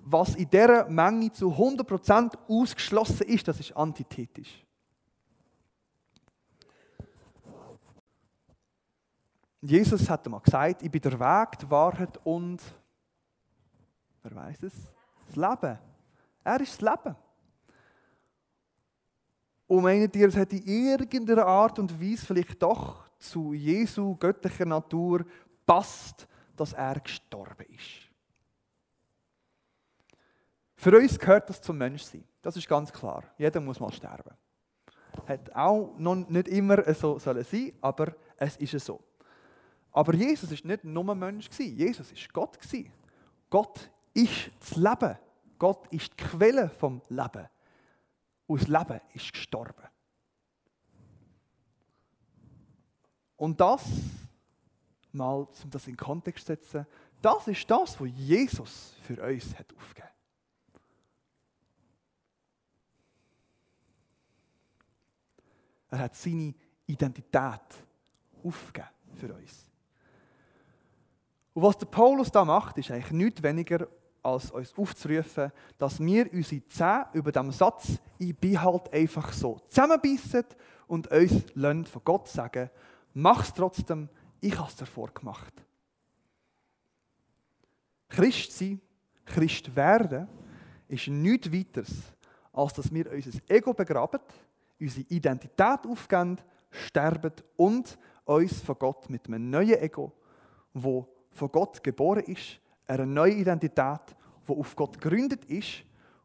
was 0.03 0.35
in 0.35 0.49
dieser 0.49 0.89
Menge 0.89 1.31
zu 1.31 1.49
100% 1.49 2.37
ausgeschlossen 2.47 3.27
ist, 3.27 3.47
das 3.47 3.59
ist 3.59 3.75
antithetisch. 3.75 4.65
Jesus 9.61 10.09
hat 10.09 10.25
einmal 10.25 10.41
gesagt, 10.41 10.81
ich 10.81 10.89
bin 10.89 11.01
der 11.01 11.19
Weg, 11.19 11.59
die 11.59 11.69
Wahrheit 11.69 12.19
und 12.23 12.61
Wer 14.23 14.35
weiß 14.35 14.63
es? 14.63 14.73
Das 15.27 15.35
Leben. 15.35 15.79
Er 16.43 16.61
ist 16.61 16.81
das 16.81 16.81
Leben. 16.81 17.15
Und 19.67 19.83
meint 19.83 20.15
ihr, 20.15 20.27
es 20.27 20.35
hat 20.35 20.51
in 20.53 20.65
irgendeiner 20.65 21.45
Art 21.45 21.79
und 21.79 21.99
Weise 21.99 22.25
vielleicht 22.25 22.61
doch 22.61 23.09
zu 23.17 23.53
Jesu 23.53 24.15
göttlicher 24.15 24.65
Natur 24.65 25.25
passt, 25.65 26.27
dass 26.55 26.73
er 26.73 26.99
gestorben 26.99 27.65
ist? 27.69 28.10
Für 30.81 30.97
uns 30.97 31.19
gehört 31.19 31.47
das 31.47 31.61
zum 31.61 31.77
Menschsein. 31.77 32.23
Das 32.41 32.57
ist 32.57 32.67
ganz 32.67 32.91
klar. 32.91 33.23
Jeder 33.37 33.61
muss 33.61 33.79
mal 33.79 33.91
sterben. 33.91 34.35
Hat 35.27 35.55
auch 35.55 35.93
noch 35.99 36.15
nicht 36.15 36.47
immer 36.47 36.91
so 36.95 37.19
sollen 37.19 37.43
sein, 37.43 37.71
aber 37.81 38.15
es 38.35 38.57
ist 38.57 38.83
so. 38.83 38.99
Aber 39.91 40.15
Jesus 40.15 40.51
ist 40.51 40.65
nicht 40.65 40.83
nur 40.83 41.07
ein 41.07 41.19
Mensch 41.19 41.49
Jesus 41.59 42.11
ist 42.11 42.33
Gott 42.33 42.57
Gott 43.51 43.91
ist 44.15 44.49
das 44.59 44.75
Leben. 44.75 45.19
Gott 45.59 45.85
ist 45.91 46.13
die 46.13 46.23
Quelle 46.23 46.67
vom 46.67 46.99
Leben. 47.09 47.47
Und 48.47 48.61
das 48.61 48.67
Leben 48.67 49.01
ist 49.13 49.33
gestorben. 49.33 49.87
Und 53.37 53.61
das, 53.61 53.85
mal 55.11 55.47
um 55.63 55.69
das 55.69 55.85
in 55.85 55.95
Kontext 55.95 56.47
zu 56.47 56.53
setzen, 56.53 56.87
das 57.21 57.47
ist 57.47 57.69
das, 57.69 58.01
was 58.01 58.09
Jesus 58.15 58.95
für 59.03 59.21
uns 59.21 59.55
hat 59.59 59.71
aufgegeben. 59.77 60.10
Er 65.91 65.99
hat 65.99 66.15
seine 66.15 66.55
Identität 66.87 67.61
aufgegeben 68.43 68.89
für 69.13 69.33
uns. 69.33 69.69
Und 71.53 71.63
was 71.63 71.77
der 71.77 71.85
Paulus 71.85 72.31
da 72.31 72.43
macht, 72.45 72.77
ist 72.77 72.89
eigentlich 72.89 73.11
nichts 73.11 73.43
weniger 73.43 73.87
als 74.23 74.51
uns 74.51 74.77
aufzurufen, 74.77 75.51
dass 75.77 75.99
wir 75.99 76.31
unsere 76.31 76.65
Zähne 76.67 77.07
über 77.13 77.31
dem 77.31 77.51
Satz 77.51 77.99
«Ich 78.17 78.35
bin 78.35 78.61
halt 78.61 78.91
einfach 78.93 79.33
so» 79.33 79.59
zusammenbeissen 79.67 80.45
und 80.87 81.07
uns 81.07 81.89
von 81.89 82.01
Gott 82.03 82.27
sagen 82.27 82.69
«Mach 83.13 83.43
es 83.43 83.53
trotzdem, 83.53 84.09
ich 84.39 84.57
habe 84.57 84.69
es 84.69 84.75
davor 84.75 85.11
gemacht». 85.13 85.53
Christ 88.07 88.57
sein, 88.57 88.79
Christ 89.25 89.75
werden, 89.75 90.27
ist 90.87 91.07
nichts 91.07 91.51
weiteres, 91.51 91.91
als 92.53 92.73
dass 92.73 92.93
wir 92.93 93.11
unser 93.11 93.39
Ego 93.49 93.73
begraben, 93.73 94.19
unsere 94.81 95.05
Identität 95.09 95.85
aufgeben, 95.87 96.37
sterben 96.71 97.33
und 97.55 97.97
uns 98.25 98.59
von 98.61 98.75
Gott 98.79 99.09
mit 99.09 99.27
einem 99.27 99.49
neuen 99.49 99.79
Ego, 99.79 100.11
wo 100.73 101.07
von 101.31 101.51
Gott 101.51 101.83
geboren 101.83 102.23
ist, 102.23 102.59
eine 102.87 103.05
neue 103.05 103.33
Identität, 103.33 104.01
die 104.47 104.51
auf 104.51 104.75
Gott 104.75 104.99
gegründet 104.99 105.45
ist 105.45 105.83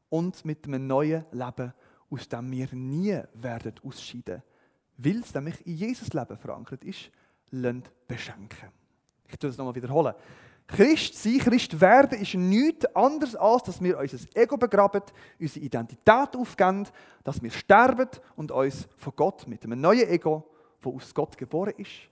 und 0.08 0.44
mit 0.44 0.66
einem 0.66 0.86
neuen 0.86 1.24
Leben, 1.30 1.72
aus 2.10 2.28
dem 2.28 2.50
wir 2.50 2.68
nie 2.72 3.20
werden 3.34 3.74
ausscheiden, 3.84 4.42
weil 4.96 5.18
es 5.18 5.34
nämlich 5.34 5.66
in 5.66 5.76
Jesus 5.76 6.12
Leben 6.12 6.36
verankert 6.36 6.84
ist, 6.84 7.10
beschenken. 8.08 8.70
Ich 9.28 9.36
tue 9.36 9.50
es 9.50 9.56
nochmal 9.56 9.74
wiederholen. 9.74 10.14
Christ 10.66 11.14
sein, 11.14 11.38
Christ 11.38 11.80
werden, 11.80 12.20
ist 12.20 12.34
nichts 12.34 12.86
anderes, 12.96 13.36
als 13.36 13.62
dass 13.64 13.80
wir 13.80 13.98
unser 13.98 14.18
Ego 14.34 14.56
begraben, 14.56 15.02
unsere 15.38 15.64
Identität 15.64 16.34
aufgeben, 16.36 16.88
dass 17.22 17.40
wir 17.40 17.50
sterben 17.50 18.08
und 18.34 18.50
uns 18.50 18.88
von 18.96 19.12
Gott 19.14 19.46
mit 19.46 19.62
einem 19.64 19.80
neuen 19.80 20.08
Ego, 20.08 20.44
das 20.82 20.92
aus 20.92 21.14
Gott 21.14 21.38
geboren 21.38 21.74
ist, 21.76 22.08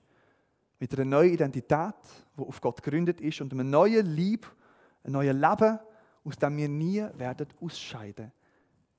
mit 0.78 0.92
einer 0.94 1.04
neuen 1.04 1.32
Identität, 1.32 1.94
die 2.36 2.42
auf 2.42 2.60
Gott 2.60 2.82
gegründet 2.82 3.20
ist 3.20 3.40
und 3.40 3.52
einem 3.52 3.70
neuen 3.70 4.06
Lieb, 4.06 4.46
einem 5.02 5.14
neuen 5.14 5.40
Leben, 5.40 5.78
aus 6.24 6.36
dem 6.36 6.56
wir 6.56 6.68
nie 6.68 7.04
werden 7.14 7.48
ausscheiden, 7.60 8.32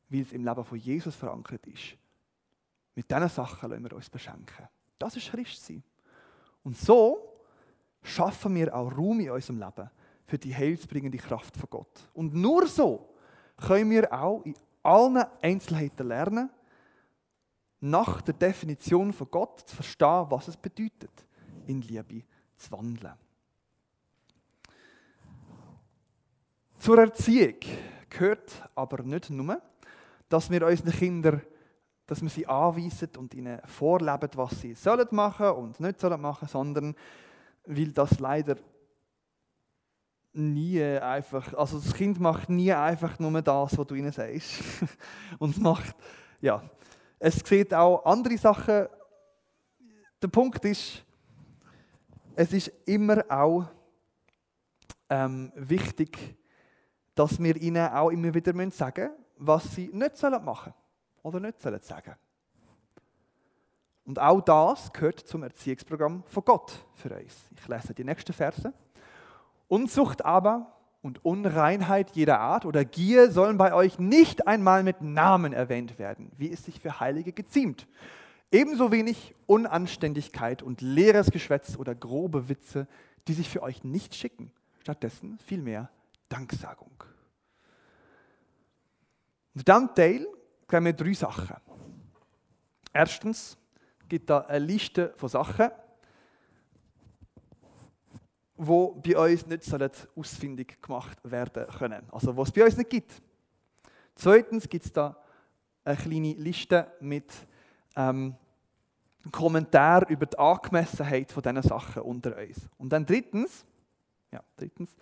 weil 0.09 0.21
es 0.21 0.33
im 0.33 0.43
Leben 0.43 0.65
von 0.65 0.77
Jesus 0.77 1.15
verankert 1.15 1.65
ist. 1.67 1.97
Mit 2.93 3.09
diesen 3.09 3.29
Sachen 3.29 3.69
lassen 3.69 3.83
wir 3.83 3.93
uns 3.93 4.09
beschenken. 4.09 4.67
Das 4.99 5.15
ist 5.15 5.31
Christsein. 5.31 5.83
Und 6.63 6.77
so 6.77 7.34
schaffen 8.05 8.55
wir 8.55 8.73
auch 8.73 8.95
Raum 8.95 9.19
in 9.19 9.31
unserem 9.31 9.59
Leben 9.59 9.89
für 10.25 10.37
die 10.37 10.55
heilsbringende 10.55 11.17
Kraft 11.17 11.55
von 11.57 11.69
Gott. 11.69 12.09
Und 12.13 12.33
nur 12.33 12.67
so 12.67 13.09
können 13.57 13.89
wir 13.89 14.11
auch 14.11 14.43
in 14.43 14.55
allen 14.83 15.23
Einzelheiten 15.41 16.07
lernen, 16.07 16.49
nach 17.79 18.21
der 18.21 18.33
Definition 18.33 19.11
von 19.13 19.29
Gott 19.29 19.59
zu 19.59 19.75
verstehen, 19.75 20.25
was 20.29 20.47
es 20.47 20.57
bedeutet, 20.57 21.25
in 21.67 21.81
Liebe 21.81 22.23
zu 22.55 22.71
wandeln. 22.71 23.13
Zur 26.79 26.99
Erziehung 26.99 27.55
gehört 28.09 28.69
aber 28.75 29.03
nicht 29.03 29.29
nur, 29.29 29.61
dass 30.29 30.49
wir 30.49 30.65
unseren 30.65 30.91
Kindern 30.91 31.41
dass 32.07 32.21
wir 32.21 32.29
sie 32.29 32.45
anweisen 32.45 33.09
und 33.17 33.33
ihnen 33.33 33.59
vorleben, 33.65 34.29
was 34.35 34.61
sie 34.61 34.75
sollen 34.75 35.07
machen 35.11 35.49
und 35.49 35.79
nicht 35.79 35.99
sollen 35.99 36.21
machen, 36.21 36.47
sondern 36.47 36.95
weil 37.65 37.91
das 37.91 38.19
leider 38.19 38.57
nie 40.33 40.81
einfach, 40.81 41.53
also 41.53 41.79
das 41.79 41.93
Kind 41.93 42.19
macht 42.19 42.49
nie 42.49 42.71
einfach 42.71 43.17
nur 43.19 43.41
das, 43.41 43.77
was 43.77 43.87
du 43.87 43.95
ihnen 43.95 44.11
sagst. 44.11 44.61
Und 45.39 45.59
macht, 45.61 45.95
ja, 46.41 46.61
es 47.19 47.35
sieht 47.35 47.73
auch 47.73 48.05
andere 48.05 48.37
Sachen. 48.37 48.87
Der 50.21 50.27
Punkt 50.27 50.63
ist, 50.65 51.03
es 52.35 52.51
ist 52.51 52.71
immer 52.85 53.23
auch 53.29 53.65
ähm, 55.09 55.51
wichtig, 55.55 56.35
dass 57.13 57.41
wir 57.41 57.55
ihnen 57.55 57.87
auch 57.87 58.09
immer 58.09 58.33
wieder 58.33 58.51
sagen 58.71 59.09
müssen, 59.09 59.25
was 59.37 59.75
sie 59.75 59.89
nicht 59.93 60.21
machen 60.21 60.73
sollen 60.73 61.23
oder 61.23 61.39
nicht 61.39 61.61
sollen 61.61 61.81
sagen. 61.81 62.15
Und 64.05 64.19
auch 64.19 64.41
das 64.41 64.93
gehört 64.93 65.19
zum 65.19 65.43
Erziehungsprogramm 65.43 66.23
von 66.27 66.45
Gott 66.45 66.85
für 66.93 67.09
uns. 67.09 67.35
Ich 67.57 67.67
lese 67.67 67.93
die 67.93 68.03
nächsten 68.03 68.33
Verse. 68.33 68.71
Unzucht 69.67 70.23
aber 70.23 70.71
und 71.01 71.25
Unreinheit 71.25 72.11
jeder 72.11 72.39
Art 72.39 72.65
oder 72.65 72.85
Gier 72.85 73.31
sollen 73.31 73.57
bei 73.57 73.73
euch 73.73 73.97
nicht 73.99 74.47
einmal 74.47 74.83
mit 74.83 75.01
Namen 75.01 75.53
erwähnt 75.53 75.97
werden, 75.97 76.31
wie 76.37 76.51
es 76.51 76.63
sich 76.63 76.79
für 76.79 76.99
Heilige 76.99 77.33
geziemt. 77.33 77.87
Ebenso 78.51 78.91
wenig 78.91 79.33
Unanständigkeit 79.47 80.61
und 80.61 80.81
leeres 80.81 81.31
Geschwätz 81.31 81.75
oder 81.75 81.95
grobe 81.95 82.47
Witze, 82.47 82.87
die 83.27 83.33
sich 83.33 83.49
für 83.49 83.63
euch 83.63 83.83
nicht 83.83 84.13
schicken. 84.13 84.51
Stattdessen 84.81 85.39
vielmehr 85.45 85.89
Danksagung. 86.29 87.03
Und 89.55 89.67
dann 89.67 89.95
Teil 89.95 90.27
haben 90.71 90.85
wir 90.85 90.93
drei 90.93 91.13
Sachen. 91.13 91.55
Erstens, 92.93 93.57
gibt 94.15 94.29
da 94.29 94.39
eine 94.45 94.65
Liste 94.65 95.11
von 95.17 95.27
Sachen, 95.27 95.69
die 98.57 99.13
bei 99.13 99.33
uns 99.33 99.45
nicht 99.45 99.75
ausfindig 100.15 100.81
gemacht 100.81 101.17
werden 101.23 101.67
können. 101.67 102.01
Also 102.13 102.37
was 102.37 102.47
es 102.47 102.53
bei 102.53 102.63
uns 102.63 102.77
nicht 102.77 102.89
gibt. 102.89 103.21
Zweitens 104.15 104.69
gibt 104.69 104.85
es 104.85 104.93
da 104.93 105.17
eine 105.83 105.97
kleine 105.97 106.31
Liste 106.35 106.93
mit 107.01 107.29
ähm, 107.97 108.35
Kommentaren 109.33 110.07
über 110.07 110.27
die 110.27 110.39
Angemessenheit 110.39 111.33
von 111.33 111.43
diesen 111.43 111.61
Sachen 111.63 112.03
unter 112.03 112.37
uns. 112.37 112.69
Und 112.77 112.93
dann 112.93 113.05
drittens, 113.05 113.65
ja, 114.31 114.41
drittens 114.55 114.95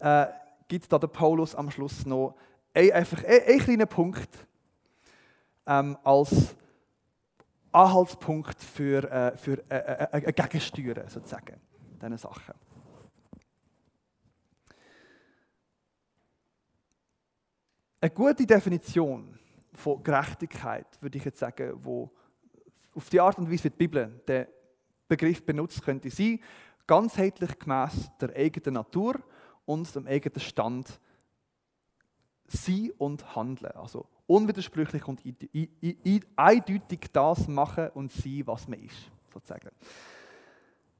äh, 0.00 0.26
gibt 0.68 0.92
da 0.92 0.98
der 0.98 1.06
Paulus 1.06 1.54
am 1.54 1.70
Schluss 1.70 2.04
noch 2.04 2.36
ein, 2.74 2.92
einfach 2.92 3.24
einen, 3.24 3.40
einen 3.46 3.60
kleinen 3.60 3.88
Punkt 3.88 4.28
ähm, 5.66 5.96
als 6.04 6.54
Anhaltspunkt 7.74 8.62
für, 8.62 9.02
äh, 9.10 9.36
für 9.36 9.58
äh, 9.68 10.18
äh, 10.18 10.28
äh, 10.28 10.32
Gegensteuern, 10.32 11.08
sozusagen, 11.08 11.60
diesen 12.00 12.16
Sachen. 12.18 12.54
Eine 18.00 18.10
gute 18.10 18.46
Definition 18.46 19.38
von 19.72 20.02
Gerechtigkeit, 20.04 20.86
würde 21.00 21.18
ich 21.18 21.24
jetzt 21.24 21.40
sagen, 21.40 21.72
wo 21.82 22.12
auf 22.94 23.10
die 23.10 23.20
Art 23.20 23.38
und 23.38 23.50
Weise, 23.50 23.64
wie 23.64 23.70
die 23.70 23.76
Bibel 23.76 24.20
den 24.28 24.46
Begriff 25.08 25.44
benutzt, 25.44 25.82
könnte 25.82 26.10
sein, 26.10 26.38
ganzheitlich 26.86 27.58
gemäß 27.58 28.10
der 28.20 28.36
eigenen 28.36 28.74
Natur 28.74 29.16
und 29.64 29.92
dem 29.96 30.06
eigenen 30.06 30.40
Stand 30.40 31.00
sein 32.46 32.92
und 32.98 33.34
handeln. 33.34 33.72
Also 33.72 34.06
unwidersprüchlich 34.26 35.06
und 35.06 35.22
eindeutig 36.36 37.00
das 37.12 37.48
machen 37.48 37.88
und 37.94 38.12
sein, 38.12 38.42
was 38.46 38.68
man 38.68 38.82
ist, 38.82 39.10
sozusagen. 39.32 39.70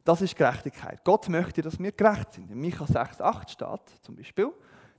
Das 0.05 0.21
ist 0.21 0.37
Gerechtigkeit. 0.37 1.03
Gott 1.05 1.29
möchte, 1.29 1.63
dass 1.63 1.79
wir 1.79 1.93
gerecht 1.93 2.33
sind. 2.33 2.51
In 2.51 2.61
Micha 2.61 2.85
6,8 2.85 3.49
steht 3.49 4.03
zum 4.03 4.17
Beispiel, 4.17 4.53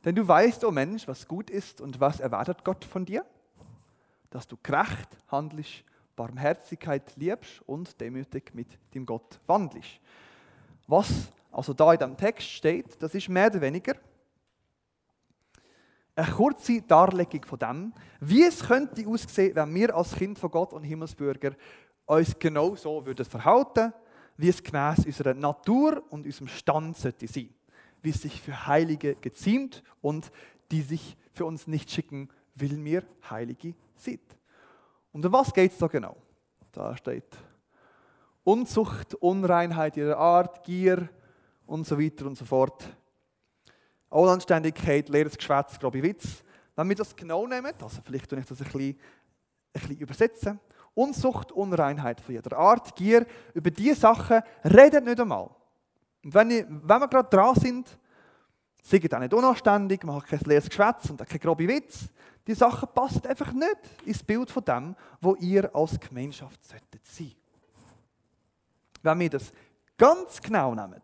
denn 0.04 0.16
du 0.16 0.28
weißt, 0.28 0.64
o 0.64 0.70
oh 0.70 0.72
Mensch, 0.72 1.08
was 1.08 1.28
gut 1.28 1.50
ist 1.50 1.82
und 1.82 2.00
was 2.00 2.20
erwartet 2.20 2.64
Gott 2.64 2.84
von 2.86 3.06
dir? 3.06 3.24
Dass 4.32 4.48
du 4.48 4.58
gerecht 4.62 5.10
handelst, 5.28 5.84
Barmherzigkeit 6.16 7.16
liebst 7.18 7.62
und 7.68 8.00
demütig 8.00 8.54
mit 8.54 8.68
dem 8.94 9.06
Gott 9.06 9.40
wandelst. 9.46 10.00
Was 10.88 11.32
also 11.52 11.74
da 11.74 11.94
in 11.94 12.00
dem 12.00 12.18
Text 12.18 12.48
steht, 12.50 13.02
das 13.02 13.16
ist 13.16 13.30
mehr 13.30 13.48
oder 13.48 13.62
weniger 13.62 13.96
eine 16.16 16.32
kurze 16.32 16.82
Darlegung 16.82 17.44
von 17.46 17.60
dem, 17.60 17.94
wie 18.22 18.44
es 18.44 18.66
könnte 18.66 19.06
aussehen, 19.08 19.56
wenn 19.56 19.76
wir 19.76 19.96
als 19.96 20.16
Kind 20.16 20.40
von 20.40 20.50
Gott 20.50 20.74
und 20.74 20.84
Himmelsbürger 20.84 21.52
uns 22.06 22.38
genau 22.40 22.76
so 22.76 23.06
würden 23.06 23.26
verhalten, 23.26 23.94
wie 24.38 24.50
es 24.50 24.64
gemäß 24.64 25.06
unserer 25.06 25.34
Natur 25.34 26.04
und 26.10 26.26
unserem 26.26 26.48
Stand 26.48 26.98
sollte 26.98 27.28
sein, 27.28 27.50
wie 28.02 28.10
es 28.10 28.22
sich 28.22 28.42
für 28.42 28.68
Heilige 28.68 29.16
geziemt 29.16 29.84
und 30.02 30.32
die 30.72 30.82
sich 30.82 31.18
für 31.34 31.46
uns 31.46 31.68
nicht 31.68 31.92
schicken, 31.92 32.30
weil 32.56 32.84
wir 32.84 33.04
Heilige 33.30 33.74
sind. 33.96 34.22
Und 35.12 35.26
um 35.26 35.34
was 35.34 35.54
geht 35.54 35.72
es 35.72 35.78
da 35.78 35.88
genau? 35.88 36.16
Da 36.72 36.96
steht 36.98 37.38
Unzucht, 38.44 39.16
Unreinheit 39.16 39.98
ihrer 39.98 40.18
Art, 40.18 40.64
Gier 40.64 41.10
und 41.66 41.88
so 41.88 42.00
weiter 42.00 42.26
und 42.28 42.38
so 42.38 42.46
fort. 42.46 42.86
Unanständigkeit, 44.16 45.10
leeres 45.10 45.38
Geschwätz, 45.38 45.80
grobe 45.80 46.02
Witz. 46.02 46.44
Wenn 46.76 46.90
wir 46.90 46.96
das 46.96 47.16
genau 47.16 47.48
nehmen, 47.48 47.74
also 47.82 48.02
vielleicht 48.04 48.30
tue 48.30 48.40
ich 48.40 48.46
das 48.46 48.60
ein 48.60 48.66
bisschen, 48.66 48.90
ein 48.92 49.82
bisschen 49.82 49.98
übersetzen, 49.98 50.60
Unsucht, 50.94 51.52
Unreinheit 51.52 52.22
von 52.22 52.34
jeder 52.34 52.58
Art, 52.58 52.96
Gier, 52.96 53.26
über 53.54 53.70
diese 53.70 54.00
Sachen 54.00 54.42
redet 54.64 55.04
nicht 55.04 55.20
einmal. 55.20 55.50
Und 56.24 56.34
wenn, 56.34 56.52
ich, 56.52 56.66
wenn 56.70 57.00
wir 57.00 57.08
gerade 57.08 57.30
dran 57.30 57.56
sind, 57.56 57.98
seid 58.82 59.14
auch 59.14 59.20
nicht 59.20 59.34
unanständig, 59.34 60.04
macht 60.04 60.28
kein 60.28 60.40
leeres 60.46 60.70
Geschwätz 60.70 61.10
und 61.10 61.28
kein 61.28 61.40
grobe 61.40 61.68
Witz. 61.68 62.06
Die 62.48 62.54
Sachen 62.54 62.88
passen 62.94 63.26
einfach 63.26 63.52
nicht 63.52 63.78
ins 64.06 64.24
Bild 64.24 64.50
von 64.50 64.64
dem, 64.64 64.96
wo 65.20 65.36
ihr 65.36 65.76
als 65.76 66.00
Gemeinschaft 66.00 66.64
solltet 66.64 67.06
sein. 67.06 67.34
Wenn 69.02 69.20
wir 69.20 69.30
das 69.30 69.52
ganz 69.98 70.42
genau 70.42 70.74
nehmen, 70.74 71.02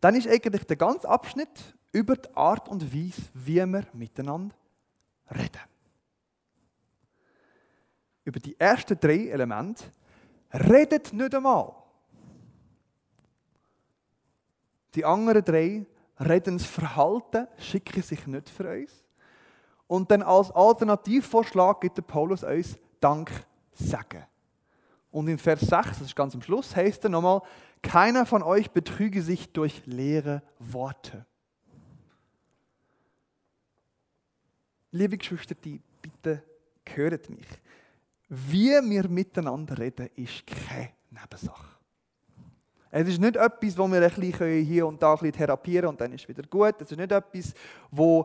dann 0.00 0.14
ist 0.16 0.28
eigentlich 0.28 0.64
der 0.64 0.76
ganze 0.76 1.08
Abschnitt 1.08 1.74
über 1.94 2.16
die 2.16 2.36
Art 2.36 2.68
und 2.68 2.92
Weise, 2.92 3.22
wie 3.34 3.54
wir 3.54 3.86
miteinander 3.92 4.54
reden. 5.30 5.62
Über 8.24 8.40
die 8.40 8.58
ersten 8.58 8.98
drei 8.98 9.28
Elemente 9.28 9.84
redet 10.52 11.12
nicht 11.12 11.34
einmal. 11.34 11.72
Die 14.96 15.04
anderen 15.04 15.44
drei 15.44 15.86
reden 16.18 16.58
das 16.58 16.66
Verhalten, 16.66 17.46
schicken 17.58 18.02
sich 18.02 18.26
nicht 18.26 18.50
für 18.50 18.68
uns. 18.68 19.04
Und 19.86 20.10
dann 20.10 20.22
als 20.22 20.50
Alternativvorschlag 20.50 21.80
gibt 21.80 21.98
der 21.98 22.02
Paulus 22.02 22.42
uns 22.42 22.76
Dank 22.98 23.30
sagen. 23.72 24.24
Und 25.12 25.28
in 25.28 25.38
Vers 25.38 25.60
6, 25.60 25.70
das 25.70 26.00
ist 26.00 26.16
ganz 26.16 26.34
am 26.34 26.42
Schluss, 26.42 26.74
heißt 26.74 27.04
er 27.04 27.10
nochmal, 27.10 27.42
keiner 27.82 28.26
von 28.26 28.42
euch 28.42 28.72
betrüge 28.72 29.22
sich 29.22 29.52
durch 29.52 29.86
leere 29.86 30.42
Worte. 30.58 31.24
Liebe 34.96 35.18
Geschwister, 35.18 35.56
bitte 35.56 36.44
höret 36.86 37.28
mich. 37.28 37.48
Wie 38.28 38.70
wir 38.70 39.08
miteinander 39.08 39.76
reden, 39.76 40.08
ist 40.14 40.46
keine 40.46 40.90
Nebensache. 41.10 41.76
Es 42.92 43.08
ist 43.08 43.20
nicht 43.20 43.34
etwas, 43.34 43.76
wo 43.76 43.88
wir 43.88 44.00
ein 44.00 44.14
bisschen 44.14 44.64
hier 44.64 44.86
und 44.86 45.02
da 45.02 45.14
ein 45.14 45.18
bisschen 45.18 45.32
therapieren 45.32 45.88
und 45.88 46.00
dann 46.00 46.12
ist 46.12 46.22
es 46.22 46.28
wieder 46.28 46.44
gut. 46.44 46.76
Es 46.80 46.92
ist 46.92 46.96
nicht 46.96 47.10
etwas, 47.10 47.54
wo, 47.90 48.24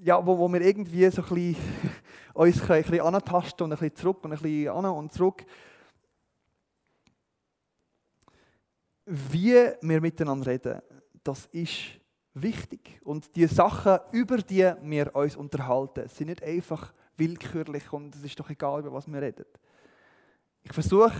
ja, 0.00 0.24
wo, 0.24 0.38
wo 0.38 0.48
wir 0.52 0.60
irgendwie 0.60 1.10
so 1.10 1.20
ein 1.20 1.28
bisschen, 1.28 1.56
uns 2.34 2.70
ein 2.70 2.82
bisschen 2.82 3.00
antasten 3.00 3.64
und 3.64 3.72
ein 3.72 3.78
bisschen 3.80 3.96
zurück 3.96 4.22
und 4.22 4.32
ein 4.32 4.38
bisschen 4.38 4.68
an 4.68 4.84
und 4.84 5.12
zurück. 5.12 5.44
Wie 9.06 9.72
wir 9.80 10.00
miteinander 10.00 10.46
reden, 10.46 10.80
das 11.24 11.46
ist 11.46 11.98
wichtig. 12.34 13.00
Und 13.04 13.34
die 13.36 13.46
Sachen, 13.46 13.98
über 14.12 14.38
die 14.38 14.72
wir 14.82 15.14
uns 15.14 15.36
unterhalten, 15.36 16.08
sind 16.08 16.28
nicht 16.28 16.42
einfach 16.42 16.92
willkürlich 17.16 17.92
und 17.92 18.14
es 18.14 18.24
ist 18.24 18.38
doch 18.38 18.50
egal, 18.50 18.80
über 18.80 18.92
was 18.92 19.06
wir 19.06 19.22
reden. 19.22 19.46
Ich 20.62 20.72
versuche, 20.72 21.12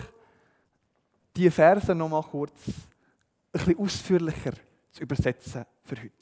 die 1.36 1.50
Verse 1.50 1.94
noch 1.94 2.08
mal 2.08 2.22
kurz 2.22 2.68
ein 2.68 2.74
bisschen 3.52 3.78
ausführlicher 3.78 4.52
zu 4.90 5.02
übersetzen 5.02 5.64
für 5.84 5.96
heute. 5.96 6.12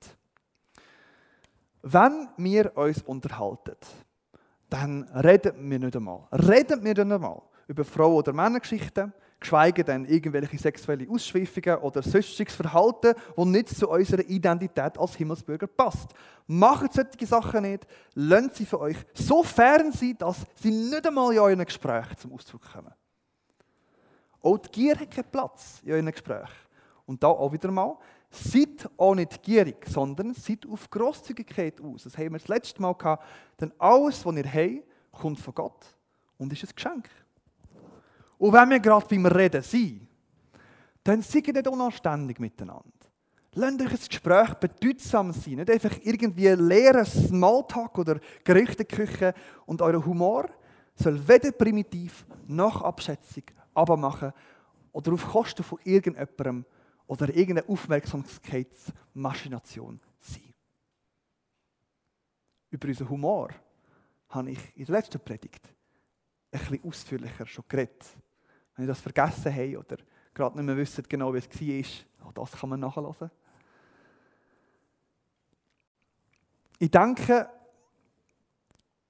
Wenn 1.82 2.28
wir 2.36 2.76
uns 2.76 3.02
unterhalten, 3.02 3.76
dann 4.68 5.04
reden 5.04 5.70
wir 5.70 5.78
nicht 5.78 5.96
einmal. 5.96 6.26
Reden 6.32 6.82
wir 6.82 6.94
nicht 6.94 7.00
einmal 7.00 7.42
über 7.66 7.84
Frau- 7.84 8.16
oder 8.16 8.32
Männergeschichten, 8.32 9.12
geschweige 9.42 9.84
denn 9.84 10.04
irgendwelche 10.06 10.58
sexuelle 10.58 11.08
Ausschweifungen 11.08 11.76
oder 11.78 12.02
sonstiges 12.02 12.54
Verhalten, 12.54 13.14
das 13.36 13.46
nicht 13.46 13.68
zu 13.68 13.88
unserer 13.88 14.22
Identität 14.22 14.98
als 14.98 15.14
Himmelsbürger 15.16 15.66
passt. 15.66 16.14
Macht 16.46 16.94
solche 16.94 17.26
Sachen 17.26 17.62
nicht, 17.62 17.86
lasst 18.14 18.56
sie 18.56 18.66
für 18.66 18.80
euch 18.80 18.96
so 19.12 19.42
fern 19.42 19.92
sein, 19.92 20.16
dass 20.18 20.38
sie 20.54 20.70
nicht 20.70 21.06
einmal 21.06 21.32
in 21.32 21.38
euren 21.38 21.64
Gesprächen 21.64 22.16
zum 22.16 22.32
Ausdruck 22.32 22.62
kommen. 22.72 22.92
Auch 24.40 24.58
die 24.58 24.70
Gier 24.70 24.98
hat 24.98 25.10
keinen 25.10 25.30
Platz 25.30 25.80
in 25.84 25.92
euren 25.92 26.10
Gesprächen. 26.10 26.48
Und 27.06 27.22
da 27.22 27.28
auch 27.28 27.52
wieder 27.52 27.70
mal, 27.70 27.96
seid 28.30 28.88
auch 28.96 29.14
nicht 29.14 29.42
gierig, 29.42 29.86
sondern 29.86 30.34
seid 30.34 30.66
auf 30.66 30.88
Grosszügigkeit 30.90 31.80
aus. 31.80 32.04
Das 32.04 32.16
haben 32.16 32.32
wir 32.32 32.38
das 32.38 32.48
letzte 32.48 32.80
Mal 32.80 32.94
gehabt. 32.94 33.24
Denn 33.60 33.72
alles, 33.78 34.24
was 34.24 34.36
ihr 34.36 34.52
habt, 34.52 35.20
kommt 35.20 35.38
von 35.38 35.54
Gott 35.54 35.96
und 36.38 36.52
ist 36.52 36.64
ein 36.64 36.74
Geschenk. 36.74 37.08
Und 38.42 38.52
wenn 38.52 38.70
wir 38.70 38.80
gerade 38.80 39.06
beim 39.06 39.24
Reden 39.26 39.62
sind, 39.62 40.08
dann 41.04 41.22
seid 41.22 41.46
nicht 41.46 41.68
unanständig 41.68 42.40
miteinander. 42.40 42.90
Lasst 43.52 43.80
euch 43.80 43.92
ein 43.92 43.98
Gespräch 44.08 44.54
bedeutsam 44.54 45.32
sein, 45.32 45.54
nicht 45.54 45.70
einfach 45.70 45.96
irgendwie 46.02 46.48
leeren 46.48 47.06
Smalltalk 47.06 47.98
oder 47.98 48.18
Gerüchteküche. 48.42 49.32
Und 49.64 49.80
euer 49.80 50.04
Humor 50.04 50.48
soll 50.96 51.28
weder 51.28 51.52
primitiv 51.52 52.26
noch 52.48 52.82
Abschätzung 52.82 53.44
abmachen 53.74 54.32
oder 54.90 55.12
auf 55.12 55.24
Kosten 55.24 55.62
von 55.62 55.78
irgendjemandem 55.84 56.64
oder 57.06 57.28
irgendeiner 57.28 57.70
Aufmerksamkeitsmaschination 57.70 60.00
sein. 60.18 60.52
Über 62.70 62.88
unseren 62.88 63.08
Humor 63.08 63.50
habe 64.30 64.50
ich 64.50 64.76
in 64.76 64.86
der 64.86 64.96
letzten 64.96 65.20
Predigt 65.20 65.64
ein 66.50 66.58
bisschen 66.58 66.82
ausführlicher 66.82 67.46
schon 67.46 67.66
geredet. 67.68 68.04
Wenn 68.74 68.84
ihr 68.84 68.88
das 68.88 69.00
vergessen 69.00 69.54
habt 69.54 69.76
oder 69.76 70.02
gerade 70.34 70.56
nicht 70.56 70.66
mehr 70.66 70.76
wisst 70.76 71.08
genau, 71.08 71.34
wie 71.34 71.38
es 71.38 72.04
war, 72.18 72.28
auch 72.28 72.32
das 72.32 72.52
kann 72.52 72.70
man 72.70 72.80
nachlesen. 72.80 73.30
Ich 76.78 76.90
denke, 76.90 77.48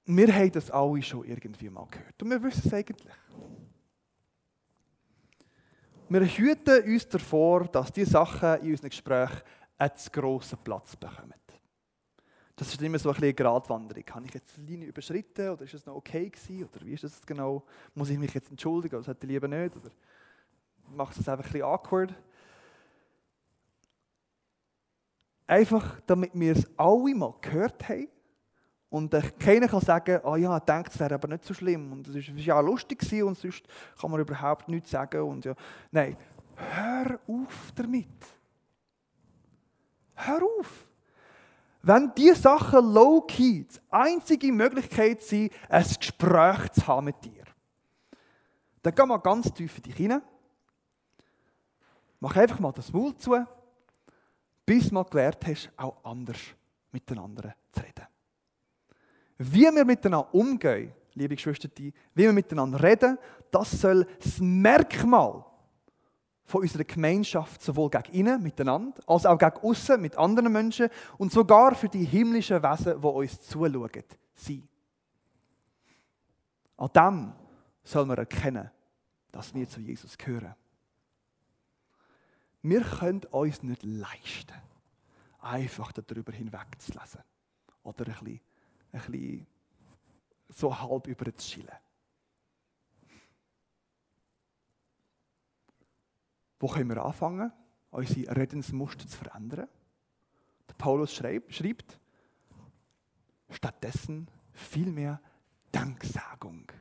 wir 0.05 0.35
haben 0.35 0.51
das 0.51 0.69
alle 0.69 1.01
schon 1.01 1.25
irgendwie 1.25 1.69
mal 1.69 1.87
gehört. 1.89 2.21
Und 2.21 2.29
wir 2.29 2.43
wissen 2.43 2.63
es 2.65 2.73
eigentlich. 2.73 3.13
Wir 6.09 6.21
hüten 6.21 6.83
uns 6.83 7.07
davor, 7.07 7.65
dass 7.65 7.91
diese 7.91 8.11
Sachen 8.11 8.61
in 8.61 8.71
unseren 8.71 8.89
Gesprächen 8.89 9.41
einen 9.77 9.95
zu 9.95 10.11
grossen 10.11 10.59
Platz 10.63 10.95
bekommen. 10.95 11.33
Das 12.55 12.67
ist 12.67 12.81
immer 12.81 12.99
so 12.99 13.09
ein 13.09 13.15
eine 13.15 13.33
Gratwanderung. 13.33 14.03
Habe 14.11 14.25
ich 14.27 14.33
jetzt 14.33 14.57
die 14.57 14.61
Linie 14.61 14.87
überschritten 14.89 15.49
oder 15.49 15.63
ist 15.63 15.73
es 15.73 15.85
noch 15.85 15.95
okay 15.95 16.29
gewesen? 16.29 16.69
Oder 16.71 16.85
wie 16.85 16.93
ist 16.93 17.03
das 17.03 17.25
genau? 17.25 17.63
Muss 17.95 18.09
ich 18.09 18.17
mich 18.17 18.33
jetzt 18.33 18.51
entschuldigen 18.51 18.95
oder 18.95 19.03
sollte 19.03 19.25
ich 19.25 19.31
lieber 19.31 19.47
nicht? 19.47 19.75
Oder 19.75 19.89
macht 20.95 21.17
es 21.17 21.27
einfach 21.27 21.45
ein 21.45 21.51
bisschen 21.51 21.65
awkward? 21.65 22.13
Einfach, 25.47 25.99
damit 26.05 26.31
wir 26.33 26.53
es 26.53 26.67
alle 26.77 27.15
mal 27.15 27.33
gehört 27.41 27.89
haben 27.89 28.07
und 28.89 29.11
keiner 29.39 29.67
kann 29.67 29.81
sagen, 29.81 30.21
oh 30.23 30.35
ja, 30.35 30.55
ich 30.55 30.63
denke, 30.63 30.91
es 30.93 30.99
wäre 30.99 31.15
aber 31.15 31.27
nicht 31.27 31.43
so 31.43 31.53
schlimm 31.55 31.91
und 31.91 32.07
es 32.07 32.15
war 32.15 32.35
ja 32.35 32.59
lustig 32.59 33.01
und 33.23 33.35
sonst 33.35 33.63
kann 33.99 34.11
man 34.11 34.21
überhaupt 34.21 34.69
nichts 34.69 34.91
sagen. 34.91 35.21
Und 35.23 35.43
ja. 35.45 35.55
Nein, 35.91 36.15
hör 36.55 37.19
auf 37.27 37.71
damit. 37.75 38.07
Hör 40.13 40.41
auf. 40.43 40.92
Wenn 41.85 42.13
diese 42.15 42.35
Sachen 42.35 42.93
low-key 42.93 43.65
die 43.65 43.79
einzige 43.89 44.53
Möglichkeit 44.53 45.21
sind, 45.21 45.51
ein 45.67 45.83
Gespräch 45.83 46.71
zu 46.71 46.87
haben 46.87 47.05
mit 47.05 47.23
dir, 47.25 47.43
dann 48.81 48.95
geh 48.95 49.05
mal 49.05 49.17
ganz 49.17 49.53
tief 49.53 49.77
in 49.77 49.83
dich 49.83 49.95
hinein. 49.95 50.21
Mach 52.21 52.37
einfach 52.37 52.59
mal 52.59 52.71
das 52.71 52.91
Maul 52.93 53.13
zu, 53.17 53.45
bis 54.65 54.87
du 54.87 54.93
mal 54.93 55.03
gelernt 55.03 55.39
hast, 55.45 55.71
auch 55.75 55.97
anders 56.05 56.39
miteinander 56.89 57.53
zu 57.73 57.81
reden. 57.81 58.07
Wie 59.37 59.63
wir 59.63 59.83
miteinander 59.83 60.33
umgehen, 60.33 60.93
liebe 61.15 61.35
Geschwister, 61.35 61.67
wie 61.77 61.93
wir 62.15 62.31
miteinander 62.31 62.81
reden, 62.81 63.17
das 63.51 63.71
soll 63.71 64.07
das 64.21 64.39
Merkmal 64.39 65.43
von 66.45 66.61
unserer 66.61 66.83
Gemeinschaft 66.83 67.61
sowohl 67.61 67.89
gegen 67.89 68.13
innen, 68.13 68.43
miteinander, 68.43 69.01
als 69.07 69.25
auch 69.25 69.37
gegen 69.37 69.57
außen, 69.57 70.01
mit 70.01 70.17
anderen 70.17 70.51
Menschen 70.51 70.89
und 71.17 71.31
sogar 71.31 71.75
für 71.75 71.89
die 71.89 72.05
himmlischen 72.05 72.61
Wesen, 72.61 73.01
die 73.01 73.07
uns 73.07 73.41
zuschauen, 73.41 73.89
sein. 74.35 74.67
An 76.77 76.89
dem 76.93 77.33
soll 77.83 78.05
man 78.05 78.17
erkennen, 78.17 78.69
dass 79.31 79.53
wir 79.53 79.67
zu 79.67 79.79
Jesus 79.79 80.17
gehören. 80.17 80.55
Wir 82.61 82.81
können 82.81 83.23
uns 83.31 83.61
nicht 83.61 83.83
leisten, 83.83 84.53
einfach 85.39 85.91
darüber 85.91 86.31
hinwegzulesen 86.31 87.21
oder 87.83 88.07
ein 88.07 88.13
bisschen 88.13 88.41
ein 88.93 89.01
bisschen 89.01 89.47
so 90.49 90.79
halb 90.79 91.07
über 91.07 91.25
zu 91.35 91.37
chillen. 91.37 91.82
Wo 96.63 96.69
können 96.69 96.87
wir 96.87 97.03
anfangen, 97.03 97.51
unsere 97.91 98.37
Redensmuster 98.37 99.05
zu 99.05 99.17
verändern? 99.17 99.67
Der 100.65 100.73
Paulus 100.75 101.13
schreibt, 101.13 101.53
schreibt 101.53 101.99
stattdessen 103.49 104.29
vielmehr 104.53 105.19
Danksagung. 105.73 106.71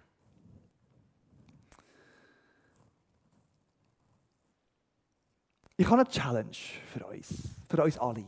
Ich 5.77 5.87
habe 5.87 6.03
eine 6.03 6.09
Challenge 6.09 6.57
für 6.93 7.05
uns, 7.05 7.29
für 7.69 7.83
uns 7.83 7.99
alle. 7.99 8.25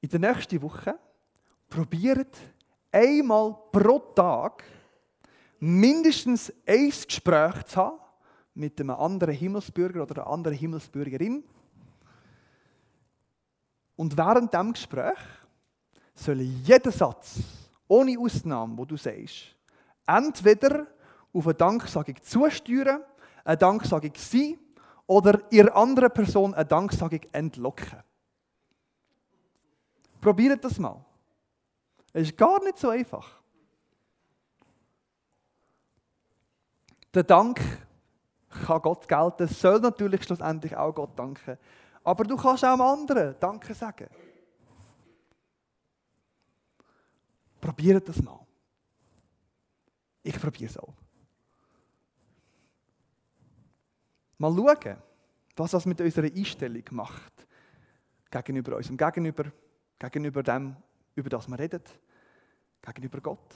In 0.00 0.08
der 0.08 0.18
nächsten 0.18 0.60
Woche 0.60 0.98
probiert 1.68 2.36
einmal 2.90 3.56
pro 3.70 4.00
Tag 4.12 4.64
mindestens 5.60 6.52
ein 6.66 6.90
Gespräch 6.90 7.62
zu 7.66 7.76
haben 7.76 8.05
mit 8.56 8.80
einem 8.80 8.90
anderen 8.90 9.34
Himmelsbürger 9.34 10.02
oder 10.02 10.22
einer 10.22 10.32
anderen 10.32 10.56
Himmelsbürgerin. 10.56 11.44
Und 13.96 14.16
während 14.16 14.52
dem 14.52 14.72
Gespräch 14.72 15.18
soll 16.14 16.40
jeder 16.40 16.90
Satz, 16.90 17.38
ohne 17.86 18.18
Ausnahme, 18.18 18.76
wo 18.76 18.84
du 18.84 18.96
sagst, 18.96 19.54
entweder 20.06 20.86
auf 21.32 21.46
eine 21.46 21.54
Danksagung 21.54 22.16
zusteuern, 22.22 23.02
eine 23.44 23.56
Danksagung 23.56 24.12
sein 24.16 24.58
oder 25.06 25.40
ihr 25.50 25.74
andere 25.76 26.10
Person 26.10 26.54
eine 26.54 26.64
Danksagung 26.64 27.20
entlocken. 27.32 28.02
Probiert 30.20 30.64
das 30.64 30.78
mal. 30.78 31.04
Es 32.12 32.28
ist 32.28 32.36
gar 32.36 32.62
nicht 32.64 32.78
so 32.78 32.88
einfach. 32.88 33.30
Der 37.12 37.22
Dank 37.22 37.60
kann 38.64 38.82
Gott 38.82 39.08
gelten, 39.08 39.48
soll 39.48 39.80
natürlich 39.80 40.24
schlussendlich 40.24 40.76
auch 40.76 40.94
Gott 40.94 41.18
danken. 41.18 41.58
Aber 42.04 42.24
du 42.24 42.36
kannst 42.36 42.64
auch 42.64 42.72
einem 42.72 42.82
anderen 42.82 43.34
Danke 43.40 43.74
sagen. 43.74 44.08
Probiert 47.60 48.08
das 48.08 48.22
mal. 48.22 48.46
Ich 50.22 50.40
probiere 50.40 50.70
es 50.70 50.78
auch. 50.78 50.94
Mal 54.38 54.54
schauen, 54.54 54.96
was 55.56 55.70
das 55.70 55.86
mit 55.86 56.00
unserer 56.00 56.26
Einstellung 56.26 56.84
macht. 56.90 57.46
Gegenüber 58.30 58.76
unserem 58.76 58.96
Gegenüber, 58.96 59.50
gegenüber 59.98 60.42
dem, 60.42 60.76
über 61.14 61.30
das 61.30 61.48
wir 61.48 61.58
reden, 61.58 61.82
gegenüber 62.82 63.20
Gott. 63.20 63.54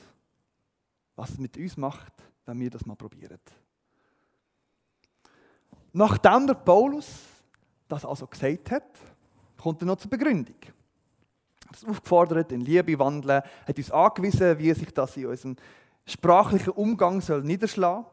Was 1.16 1.30
es 1.30 1.38
mit 1.38 1.56
uns 1.56 1.76
macht, 1.76 2.14
wenn 2.46 2.58
wir 2.60 2.70
das 2.70 2.86
mal 2.86 2.96
probieren. 2.96 3.38
Nachdem 5.92 6.46
der 6.46 6.54
Paulus 6.54 7.06
das 7.88 8.04
also 8.04 8.26
gesagt 8.26 8.70
hat, 8.70 8.84
kommt 9.60 9.82
er 9.82 9.86
noch 9.86 9.96
zur 9.96 10.10
Begründung. 10.10 10.56
Er 10.62 11.68
hat 11.68 11.82
uns 11.82 11.84
aufgefordert, 11.84 12.52
in 12.52 12.60
Liebe 12.60 12.98
wandeln, 12.98 13.42
hat 13.66 13.76
uns 13.76 13.90
angewiesen, 13.90 14.58
wie 14.58 14.72
sich 14.72 14.92
das 14.92 15.16
in 15.16 15.26
unserem 15.26 15.56
sprachlichen 16.06 16.70
Umgang 16.70 17.20
soll 17.20 17.42
niederschlagen 17.42 18.06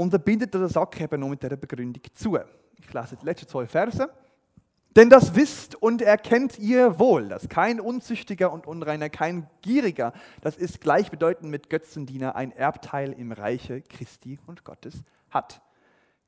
Und 0.00 0.14
er 0.14 0.18
bindet 0.18 0.54
den 0.54 0.66
Sack 0.66 0.98
eben 0.98 1.20
noch 1.20 1.28
mit 1.28 1.42
dieser 1.42 1.58
Begründung 1.58 2.02
zu. 2.14 2.38
Ich 2.78 2.90
lese 2.90 3.16
die 3.16 3.24
letzten 3.26 3.46
zwei 3.46 3.66
Verse. 3.66 4.08
Denn 4.96 5.08
das 5.08 5.36
wisst 5.36 5.76
und 5.76 6.02
erkennt 6.02 6.58
ihr 6.58 6.98
wohl, 6.98 7.28
dass 7.28 7.48
kein 7.48 7.78
Unzüchtiger 7.78 8.52
und 8.52 8.66
Unreiner, 8.66 9.08
kein 9.08 9.48
Gieriger, 9.62 10.12
das 10.40 10.56
ist 10.56 10.80
gleichbedeutend 10.80 11.48
mit 11.48 11.70
Götzendiener, 11.70 12.34
ein 12.34 12.50
Erbteil 12.50 13.12
im 13.12 13.30
Reiche 13.30 13.82
Christi 13.82 14.38
und 14.46 14.64
Gottes 14.64 15.04
hat. 15.30 15.62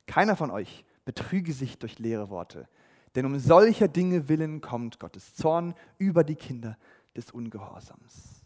Keiner 0.07 0.37
von 0.37 0.53
euch 0.53 0.85
betrüge 1.05 1.53
sich 1.53 1.79
durch 1.79 1.99
leere 1.99 2.31
Worte, 2.31 2.69
denn 3.17 3.27
um 3.27 3.37
solcher 3.41 3.89
Dinge 3.89 4.29
willen 4.29 4.61
kommt 4.61 5.01
Gottes 5.01 5.35
Zorn 5.35 5.75
über 5.99 6.23
die 6.23 6.37
Kinder 6.37 6.79
des 7.17 7.33
Ungehorsams. 7.33 8.43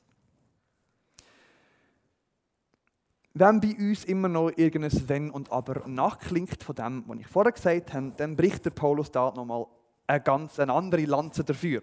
Wenn 3.35 3.61
bei 3.61 3.77
uns 3.77 4.07
immer 4.07 4.29
noch 4.29 4.51
irgendein 4.57 5.09
Wenn 5.11 5.31
und 5.31 5.53
Aber 5.53 5.87
nachklingt 5.87 6.62
von 6.62 6.75
dem, 6.75 7.05
was 7.07 7.19
ich 7.19 7.27
vorher 7.27 7.53
gesagt 7.53 7.93
habe, 7.93 8.14
dann 8.17 8.35
bricht 8.35 8.64
der 8.64 8.71
Paulus 8.71 9.11
da 9.11 9.31
nochmal 9.31 9.67
eine 10.07 10.20
ganz 10.20 10.59
eine 10.59 10.72
andere 10.72 11.04
Lanze 11.04 11.44
dafür. 11.44 11.82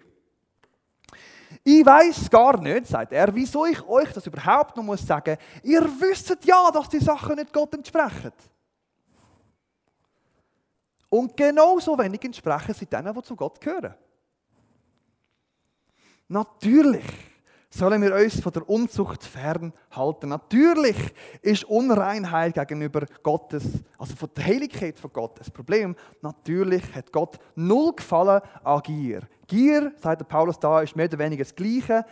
Ich 1.62 1.86
weiß 1.86 2.30
gar 2.30 2.60
nicht, 2.60 2.86
sagt 2.86 3.12
er, 3.12 3.34
wieso 3.34 3.64
ich 3.66 3.82
euch 3.86 4.12
das 4.12 4.26
überhaupt 4.26 4.76
noch 4.76 4.82
muss 4.82 5.06
sagen. 5.06 5.36
Ihr 5.62 5.82
wisst 5.82 6.36
ja, 6.44 6.70
dass 6.70 6.88
die 6.88 6.98
Sachen 6.98 7.36
nicht 7.36 7.52
Gott 7.52 7.74
entsprechen. 7.74 8.32
Und 11.08 11.36
genauso 11.36 11.96
wenig 11.96 12.24
entsprechen 12.24 12.74
sie 12.74 12.86
denen, 12.86 13.14
die 13.14 13.22
zu 13.22 13.36
Gott 13.36 13.60
gehören. 13.60 13.94
Natürlich 16.26 17.04
sollen 17.74 18.00
wir 18.02 18.14
uns 18.14 18.40
von 18.40 18.52
der 18.52 18.68
Unzucht 18.68 19.24
fernhalten. 19.24 20.28
Natürlich 20.28 20.96
ist 21.42 21.64
Unreinheit 21.64 22.54
gegenüber 22.54 23.04
Gottes, 23.22 23.64
also 23.98 24.14
von 24.14 24.30
der 24.36 24.46
Heiligkeit 24.46 24.98
von 24.98 25.12
Gott, 25.12 25.40
das 25.40 25.50
Problem. 25.50 25.96
Natürlich 26.22 26.94
hat 26.94 27.10
Gott 27.10 27.38
null 27.56 27.92
Gefallen 27.96 28.40
an 28.62 28.80
Gier. 28.82 29.22
Gier, 29.48 29.92
sagt 29.96 30.20
der 30.20 30.26
Paulus 30.26 30.58
da, 30.58 30.82
ist 30.82 30.94
mehr 30.94 31.06
oder 31.06 31.18
weniger 31.18 31.42
das 31.42 31.54
Gleiche 31.54 32.06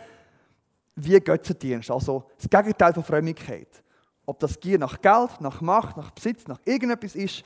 wie 0.95 1.19
Götzendienst, 1.19 1.89
also 1.89 2.25
das 2.37 2.49
Gegenteil 2.49 2.93
von 2.93 3.03
Frömmigkeit. 3.03 3.83
Ob 4.25 4.39
das 4.39 4.59
Gier 4.59 4.77
nach 4.77 5.01
Geld, 5.01 5.39
nach 5.39 5.61
Macht, 5.61 5.95
nach 5.95 6.11
Besitz, 6.11 6.45
nach 6.47 6.59
irgendetwas 6.65 7.15
ist, 7.15 7.43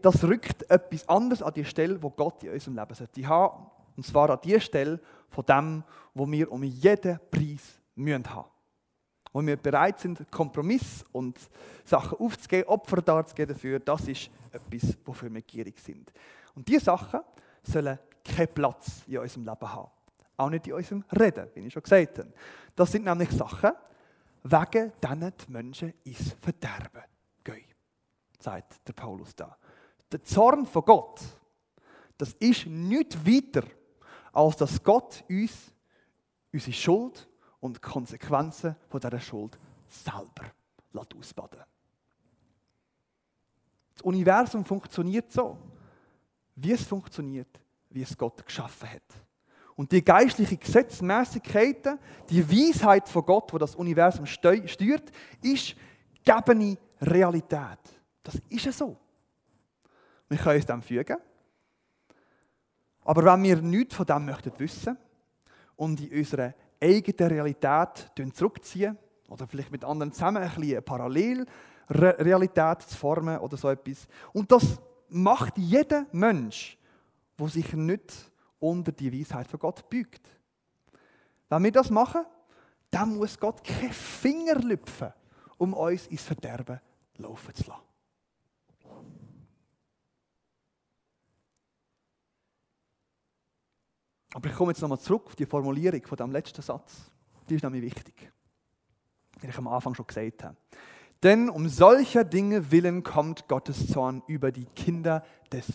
das 0.00 0.24
rückt 0.24 0.68
etwas 0.70 1.06
anderes 1.08 1.42
an 1.42 1.52
die 1.52 1.64
Stelle, 1.66 2.02
wo 2.02 2.08
Gott 2.08 2.42
in 2.42 2.52
unserem 2.52 2.76
Leben 2.76 2.94
sollte 2.94 3.28
haben. 3.28 3.66
Und 3.96 4.06
zwar 4.06 4.30
an 4.30 4.38
die 4.42 4.60
Stelle 4.60 5.00
von 5.28 5.44
dem, 5.44 5.84
wo 6.14 6.30
wir 6.30 6.50
um 6.50 6.62
jeden 6.62 7.18
Preis 7.30 7.80
müssen 7.94 8.34
haben. 8.34 8.48
Wo 9.32 9.44
wir 9.44 9.56
bereit 9.56 9.98
sind, 9.98 10.30
Kompromiss 10.30 11.04
und 11.12 11.38
Sachen 11.84 12.18
aufzugeben, 12.18 12.68
Opfer 12.68 13.00
darzugeben 13.00 13.54
dafür, 13.54 13.80
das 13.80 14.06
ist 14.08 14.30
etwas, 14.52 14.96
wofür 15.04 15.32
wir 15.32 15.42
gierig 15.42 15.78
sind. 15.80 16.12
Und 16.54 16.68
diese 16.68 16.84
Sachen 16.84 17.20
sollen 17.62 17.98
keinen 18.22 18.48
Platz 18.48 19.02
in 19.06 19.18
unserem 19.18 19.44
Leben 19.46 19.72
haben. 19.72 19.90
Auch 20.36 20.50
nicht 20.50 20.66
in 20.66 20.74
unserem 20.74 21.04
Reden, 21.18 21.48
wie 21.54 21.60
ich 21.60 21.72
schon 21.72 21.82
gesagt 21.82 22.18
habe. 22.18 22.32
Das 22.74 22.92
sind 22.92 23.04
nämlich 23.04 23.30
Sachen, 23.30 23.72
wegen 24.42 24.92
denen 25.02 25.32
die 25.38 25.52
Menschen 25.52 25.94
ins 26.04 26.32
Verderben 26.40 27.02
gehen, 27.44 27.64
sagt 28.38 28.86
der 28.86 28.92
Paulus 28.92 29.34
da. 29.34 29.56
Der 30.10 30.22
Zorn 30.22 30.66
von 30.66 30.84
Gott, 30.84 31.20
das 32.18 32.32
ist 32.34 32.66
nicht 32.66 33.26
weiter 33.26 33.62
als 34.32 34.56
dass 34.56 34.82
Gott 34.82 35.24
uns 35.28 35.72
unsere 36.52 36.72
Schuld 36.72 37.28
und 37.60 37.76
die 37.76 37.80
Konsequenzen 37.80 38.76
von 38.88 39.00
dieser 39.00 39.20
Schuld 39.20 39.58
selber 39.88 40.52
ausbaden 40.94 41.62
Das 43.94 44.02
Universum 44.02 44.64
funktioniert 44.64 45.30
so, 45.30 45.58
wie 46.56 46.72
es 46.72 46.84
funktioniert, 46.84 47.60
wie 47.90 48.02
es 48.02 48.16
Gott 48.16 48.44
geschaffen 48.44 48.90
hat. 48.90 49.02
Und 49.74 49.90
die 49.90 50.04
geistliche 50.04 50.56
Gesetzmäßigkeiten, 50.56 51.98
die 52.28 52.46
Weisheit 52.48 53.08
von 53.08 53.24
Gott, 53.24 53.52
wo 53.52 53.58
das 53.58 53.74
Universum 53.74 54.26
steuert, 54.26 55.10
ist 55.40 55.74
gegebene 56.22 56.76
Realität. 57.00 57.78
Das 58.22 58.40
ist 58.50 58.64
ja 58.66 58.72
so. 58.72 58.96
Wir 60.28 60.38
können 60.38 60.56
uns 60.56 60.66
dem 60.66 60.82
fügen 60.82 61.16
aber 63.04 63.24
wenn 63.24 63.42
wir 63.42 63.60
nichts 63.60 63.94
von 63.94 64.06
dem 64.06 64.26
möchten 64.26 64.52
wissen 64.58 64.96
und 65.76 66.00
in 66.00 66.18
unsere 66.18 66.54
eigene 66.80 67.30
Realität 67.30 68.10
zurückziehen 68.34 68.96
oder 69.28 69.46
vielleicht 69.46 69.72
mit 69.72 69.84
anderen 69.84 70.12
zusammen 70.12 70.42
ein 70.42 70.48
bisschen 70.48 70.72
eine 70.72 70.82
Parallelrealität 70.82 72.82
zu 72.82 72.96
formen 72.96 73.38
oder 73.38 73.56
so 73.56 73.68
etwas. 73.68 74.06
Und 74.32 74.50
das 74.50 74.80
macht 75.08 75.58
jeder 75.58 76.06
Mensch, 76.12 76.78
der 77.38 77.48
sich 77.48 77.72
nicht 77.72 78.30
unter 78.58 78.92
die 78.92 79.12
Weisheit 79.12 79.48
von 79.48 79.60
Gott 79.60 79.88
beugt. 79.88 80.22
Wenn 81.48 81.64
wir 81.64 81.72
das 81.72 81.90
machen, 81.90 82.24
dann 82.90 83.16
muss 83.16 83.38
Gott 83.38 83.62
keine 83.64 83.92
Finger 83.92 84.56
lüpfen, 84.56 85.12
um 85.58 85.74
uns 85.74 86.06
ins 86.06 86.22
Verderben 86.22 86.80
laufen 87.16 87.54
zu 87.54 87.68
lassen. 87.68 87.91
Aber 94.34 94.48
ich 94.48 94.54
komme 94.54 94.72
jetzt 94.72 94.80
nochmal 94.80 94.98
zurück 94.98 95.26
auf 95.26 95.36
die 95.36 95.46
Formulierung 95.46 96.02
von 96.06 96.16
dem 96.16 96.32
letzten 96.32 96.62
Satz. 96.62 97.10
Die 97.48 97.56
ist 97.56 97.62
nämlich 97.62 97.82
wichtig. 97.82 98.32
Wie 99.40 99.46
ich 99.46 99.58
am 99.58 99.68
Anfang 99.68 99.94
schon 99.94 100.06
gesagt 100.06 100.44
habe. 100.44 100.56
Denn 101.22 101.48
um 101.48 101.68
solcher 101.68 102.24
Dinge 102.24 102.70
willen 102.70 103.02
kommt 103.02 103.46
Gottes 103.46 103.86
Zorn 103.88 104.22
über 104.26 104.50
die 104.50 104.64
Kinder 104.64 105.24
des 105.52 105.66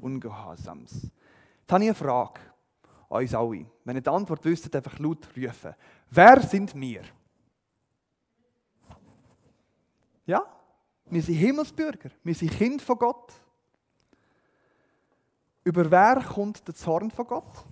Ungehorsams. 0.00 1.10
Jetzt 1.60 1.72
habe 1.72 1.84
ich 1.84 1.90
eine 1.90 1.94
Frage 1.94 2.40
an 3.10 3.22
uns 3.22 3.34
alle. 3.34 3.66
Wenn 3.84 3.96
ihr 3.96 4.02
die 4.02 4.10
Antwort 4.10 4.44
wüsstet, 4.44 4.74
einfach 4.76 4.98
laut 4.98 5.28
rufen. 5.36 5.74
Wer 6.10 6.40
sind 6.40 6.74
wir? 6.74 7.02
Ja? 10.26 10.42
Wir 11.06 11.22
sind 11.22 11.34
Himmelsbürger. 11.34 12.10
Wir 12.22 12.34
sind 12.34 12.52
Kind 12.52 12.80
von 12.80 12.98
Gott. 12.98 13.32
Über 15.64 15.90
wer 15.90 16.22
kommt 16.22 16.66
der 16.66 16.74
Zorn 16.74 17.10
von 17.10 17.26
Gott? 17.26 17.66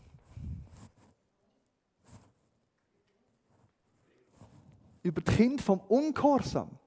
Über 5.03 5.21
das 5.21 5.35
Kind 5.35 5.61
vom 5.61 5.81
Ungehorsam. 5.81 6.79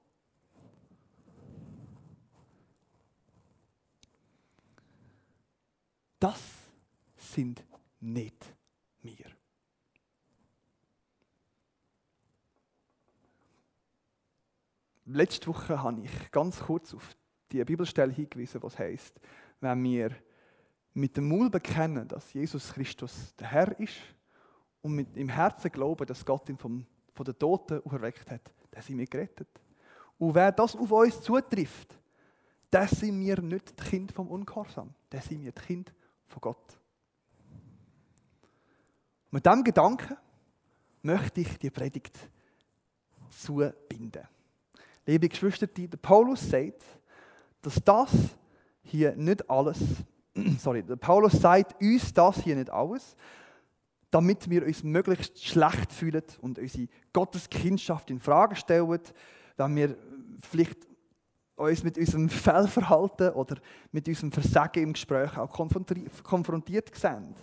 Das 6.20 6.42
sind 7.18 7.64
nicht 8.00 8.56
wir. 9.02 9.26
Letzte 15.06 15.48
Woche 15.48 15.84
habe 15.84 16.02
ich 16.02 16.32
ganz 16.32 16.60
kurz 16.62 16.94
auf 16.94 17.16
die 17.52 17.64
Bibelstelle 17.64 18.12
hingewiesen, 18.12 18.64
was 18.64 18.80
heißt, 18.80 19.20
wenn 19.60 19.84
wir 19.84 20.16
mit 20.94 21.16
dem 21.16 21.28
Mund 21.28 21.52
bekennen, 21.52 22.08
dass 22.08 22.34
Jesus 22.34 22.74
Christus 22.74 23.36
der 23.36 23.52
Herr 23.52 23.80
ist 23.80 23.98
und 24.82 24.94
mit 24.94 25.16
im 25.16 25.30
Herzen 25.30 25.72
glauben, 25.72 26.08
dass 26.08 26.26
Gott 26.26 26.50
ihn 26.50 26.58
vom 26.58 26.88
von 27.16 27.26
den 27.26 27.40
Toten 27.40 27.82
auferweckt 27.84 28.30
hat, 28.30 28.52
dann 28.70 28.84
sind 28.84 28.98
wir 28.98 29.08
gerettet. 29.08 29.48
Und 30.18 30.36
wer 30.36 30.52
das 30.52 30.76
auf 30.76 30.92
uns 30.92 31.22
zutrifft, 31.22 31.98
das 32.70 32.92
sind 32.92 33.20
wir 33.20 33.42
nicht 33.42 33.80
die 33.80 33.84
Kind 33.84 34.12
vom 34.12 34.28
Ungehorsam, 34.28 34.94
das 35.10 35.26
sind 35.26 35.42
wir 35.42 35.52
die 35.52 35.62
Kind 35.62 35.94
von 36.28 36.42
Gott. 36.42 36.78
Mit 39.32 39.46
diesem 39.46 39.64
Gedanken 39.64 40.18
möchte 41.02 41.42
ich 41.42 41.58
die 41.58 41.70
Predigt 41.70 42.18
zubinden. 43.30 44.28
Liebe 45.06 45.30
Geschwister, 45.30 45.68
der 45.68 45.98
Paulus 45.98 46.50
sagt, 46.50 46.84
dass 47.62 47.76
das 47.84 48.12
hier 48.84 49.16
nicht 49.16 49.50
alles, 49.50 49.80
sorry, 50.60 50.84
der 50.84 50.96
Paulus 50.96 51.34
sagt 51.34 51.82
uns 51.82 52.14
das 52.14 52.38
hier 52.38 52.56
nicht 52.56 52.70
alles, 52.70 53.16
damit 54.16 54.50
wir 54.50 54.66
uns 54.66 54.82
möglichst 54.82 55.44
schlecht 55.44 55.92
fühlen 55.92 56.24
und 56.40 56.58
unsere 56.58 56.88
Gotteskindschaft 57.12 58.10
in 58.10 58.22
Frage 58.22 58.56
stellen, 58.56 58.98
wenn 59.58 59.76
wir 59.76 59.98
vielleicht 60.40 60.88
uns 61.58 61.84
mit 61.84 61.98
unserem 61.98 62.30
Fehlverhalten 62.30 63.32
oder 63.32 63.58
mit 63.92 64.08
unserem 64.08 64.32
Versagen 64.32 64.84
im 64.84 64.94
Gespräch 64.94 65.38
auch 65.38 65.52
konfrontiert 65.52 66.96
sehen. 66.96 67.36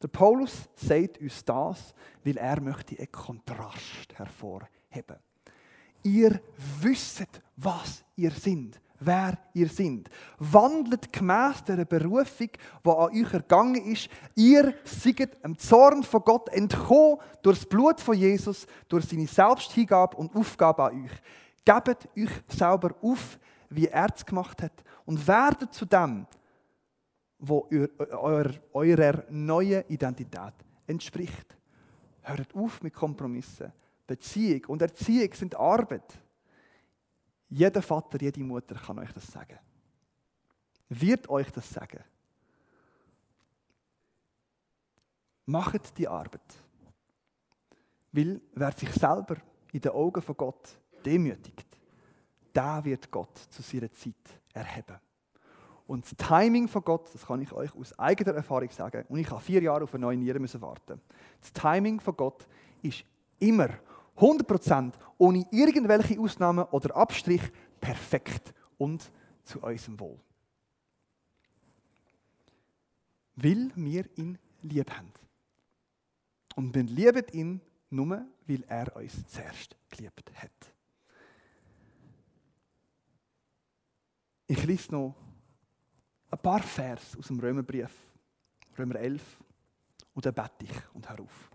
Der 0.00 0.06
Paulus 0.06 0.68
sagt 0.76 1.18
uns 1.18 1.44
das, 1.44 1.92
weil 2.22 2.36
er 2.36 2.60
möchte 2.60 2.96
einen 2.96 3.10
Kontrast 3.10 4.14
hervorheben. 4.14 5.16
Ihr 6.04 6.40
wisst, 6.80 7.26
was 7.56 8.04
ihr 8.14 8.30
seid, 8.30 8.80
wer 9.04 9.38
ihr 9.54 9.68
seid. 9.68 10.08
Wandelt 10.38 11.12
gemäß 11.12 11.64
der 11.64 11.84
Berufung, 11.84 12.48
die 12.84 12.90
an 12.90 13.10
euch 13.10 13.32
ergangen 13.32 13.84
ist. 13.84 14.08
Ihr 14.34 14.74
seid 14.84 15.42
dem 15.44 15.58
Zorn 15.58 16.02
von 16.02 16.22
Gott 16.22 16.48
entkommen 16.50 17.18
durch 17.42 17.58
das 17.58 17.68
Blut 17.68 18.00
von 18.00 18.16
Jesus, 18.16 18.66
durch 18.88 19.06
seine 19.06 19.26
Selbsthingabe 19.26 20.16
und 20.16 20.34
Aufgabe 20.34 20.84
an 20.84 21.04
euch. 21.04 21.12
Gebt 21.64 22.08
euch 22.16 22.30
selber 22.48 22.94
auf, 23.02 23.38
wie 23.70 23.86
er 23.86 24.08
es 24.14 24.24
gemacht 24.24 24.62
hat 24.62 24.84
und 25.04 25.26
werdet 25.26 25.72
zu 25.72 25.86
dem, 25.86 26.26
wo 27.38 27.68
eurer, 27.70 28.54
eurer 28.72 29.24
neuen 29.30 29.84
Identität 29.88 30.54
entspricht. 30.86 31.56
Hört 32.22 32.54
auf 32.54 32.82
mit 32.82 32.94
Kompromissen. 32.94 33.72
Beziehung 34.06 34.64
und 34.66 34.82
Erziehung 34.82 35.32
sind 35.32 35.56
Arbeit. 35.56 36.18
Jeder 37.54 37.82
Vater, 37.82 38.18
jede 38.18 38.40
Mutter 38.40 38.74
kann 38.76 38.98
euch 38.98 39.12
das 39.12 39.26
sagen. 39.26 39.58
Wird 40.88 41.28
euch 41.28 41.50
das 41.50 41.68
sagen. 41.68 42.02
Macht 45.44 45.98
die 45.98 46.08
Arbeit. 46.08 46.40
Weil 48.10 48.40
wer 48.54 48.72
sich 48.72 48.90
selber 48.92 49.36
in 49.70 49.82
den 49.82 49.92
Augen 49.92 50.22
von 50.22 50.34
Gott 50.34 50.78
demütigt, 51.04 51.66
der 52.54 52.82
wird 52.84 53.10
Gott 53.10 53.36
zu 53.50 53.60
seiner 53.60 53.92
Zeit 53.92 54.14
erheben. 54.54 54.98
Und 55.86 56.04
das 56.04 56.16
Timing 56.26 56.68
von 56.68 56.82
Gott, 56.82 57.12
das 57.12 57.26
kann 57.26 57.42
ich 57.42 57.52
euch 57.52 57.74
aus 57.74 57.98
eigener 57.98 58.34
Erfahrung 58.34 58.70
sagen, 58.70 59.04
und 59.10 59.18
ich 59.18 59.30
habe 59.30 59.42
vier 59.42 59.62
Jahre 59.62 59.84
auf 59.84 59.94
eine 59.94 60.02
neue 60.06 60.16
Niere 60.16 60.38
müssen 60.38 60.62
warten. 60.62 61.02
Das 61.38 61.52
Timing 61.52 62.00
von 62.00 62.16
Gott 62.16 62.46
ist 62.80 63.04
immer 63.38 63.68
100% 64.16 64.92
ohne 65.18 65.46
irgendwelche 65.50 66.20
Ausnahmen 66.20 66.64
oder 66.66 66.96
Abstrich 66.96 67.42
perfekt 67.80 68.52
und 68.78 69.10
zu 69.44 69.60
unserem 69.60 69.98
Wohl. 69.98 70.20
Weil 73.36 73.70
wir 73.74 74.06
ihn 74.16 74.38
lieb 74.62 74.90
haben. 74.90 75.12
Und 76.54 76.74
wir 76.74 76.82
lieben 76.82 77.26
ihn 77.32 77.60
nur, 77.90 78.26
weil 78.46 78.62
er 78.68 78.94
uns 78.96 79.26
zuerst 79.26 79.76
geliebt 79.90 80.30
hat. 80.34 80.50
Ich 84.46 84.62
lese 84.64 84.92
noch 84.92 85.14
ein 86.30 86.38
paar 86.38 86.62
Vers 86.62 87.16
aus 87.18 87.28
dem 87.28 87.40
Römerbrief, 87.40 87.90
Römer 88.78 88.96
11, 88.96 89.22
und 90.14 90.26
dann 90.26 90.34
bete 90.34 90.64
ich 90.64 90.94
und 90.94 91.08
hör 91.08 91.20
auf. 91.20 91.51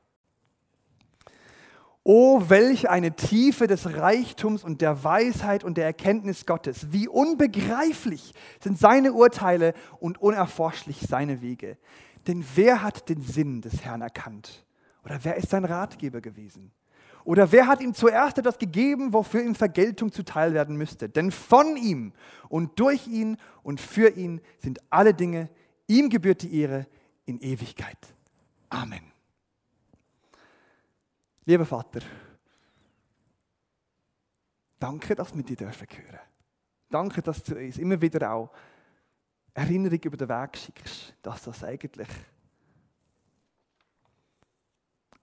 Oh, 2.10 2.42
welch 2.48 2.90
eine 2.90 3.18
Tiefe 3.18 3.68
des 3.68 3.98
Reichtums 3.98 4.64
und 4.64 4.80
der 4.80 5.04
Weisheit 5.04 5.66
und 5.66 5.76
der 5.76 5.84
Erkenntnis 5.84 6.46
Gottes. 6.46 6.94
Wie 6.94 7.10
unbegreiflich 7.10 8.34
sind 8.62 8.80
seine 8.80 9.12
Urteile 9.12 9.74
und 10.00 10.18
unerforschlich 10.22 11.02
seine 11.02 11.42
Wege. 11.42 11.78
Denn 12.26 12.46
wer 12.56 12.82
hat 12.82 13.10
den 13.10 13.20
Sinn 13.20 13.60
des 13.60 13.84
Herrn 13.84 14.00
erkannt? 14.00 14.66
Oder 15.04 15.20
wer 15.24 15.36
ist 15.36 15.50
sein 15.50 15.66
Ratgeber 15.66 16.22
gewesen? 16.22 16.72
Oder 17.26 17.52
wer 17.52 17.68
hat 17.68 17.82
ihm 17.82 17.94
zuerst 17.94 18.38
etwas 18.38 18.58
gegeben, 18.58 19.12
wofür 19.12 19.44
ihm 19.44 19.54
Vergeltung 19.54 20.14
zuteil 20.14 20.54
werden 20.54 20.78
müsste? 20.78 21.10
Denn 21.10 21.30
von 21.30 21.76
ihm 21.76 22.14
und 22.48 22.80
durch 22.80 23.06
ihn 23.08 23.36
und 23.64 23.82
für 23.82 24.16
ihn 24.16 24.40
sind 24.60 24.80
alle 24.90 25.14
Dinge, 25.14 25.50
ihm 25.88 26.08
gebührt 26.08 26.42
die 26.44 26.58
Ehre 26.58 26.88
in 27.26 27.42
Ewigkeit. 27.42 27.98
Amen. 28.70 29.17
Lieber 31.48 31.66
Vater, 31.66 32.02
danke, 34.78 35.16
dass 35.16 35.34
wir 35.34 35.44
dich 35.44 35.56
dürfen. 35.56 35.88
Danke, 36.90 37.22
dass 37.22 37.42
du 37.42 37.56
uns 37.56 37.78
immer 37.78 38.02
wieder 38.02 38.34
auch 38.34 38.52
Erinnerung 39.54 39.98
über 40.04 40.18
den 40.18 40.28
Weg 40.28 40.58
schickst, 40.58 41.16
dass 41.22 41.44
das 41.44 41.64
eigentlich 41.64 42.10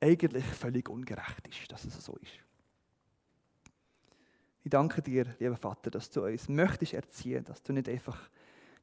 eigentlich 0.00 0.46
völlig 0.46 0.88
ungerecht 0.88 1.46
ist, 1.46 1.70
dass 1.70 1.84
es 1.84 2.02
so 2.02 2.16
ist. 2.16 2.32
Ich 4.62 4.70
danke 4.70 5.02
dir, 5.02 5.26
lieber 5.38 5.58
Vater, 5.58 5.90
dass 5.90 6.08
du 6.08 6.24
uns 6.24 6.48
möchtest 6.48 6.94
erziehen, 6.94 7.44
dass 7.44 7.62
du 7.62 7.74
nicht 7.74 7.86
einfach 7.86 8.30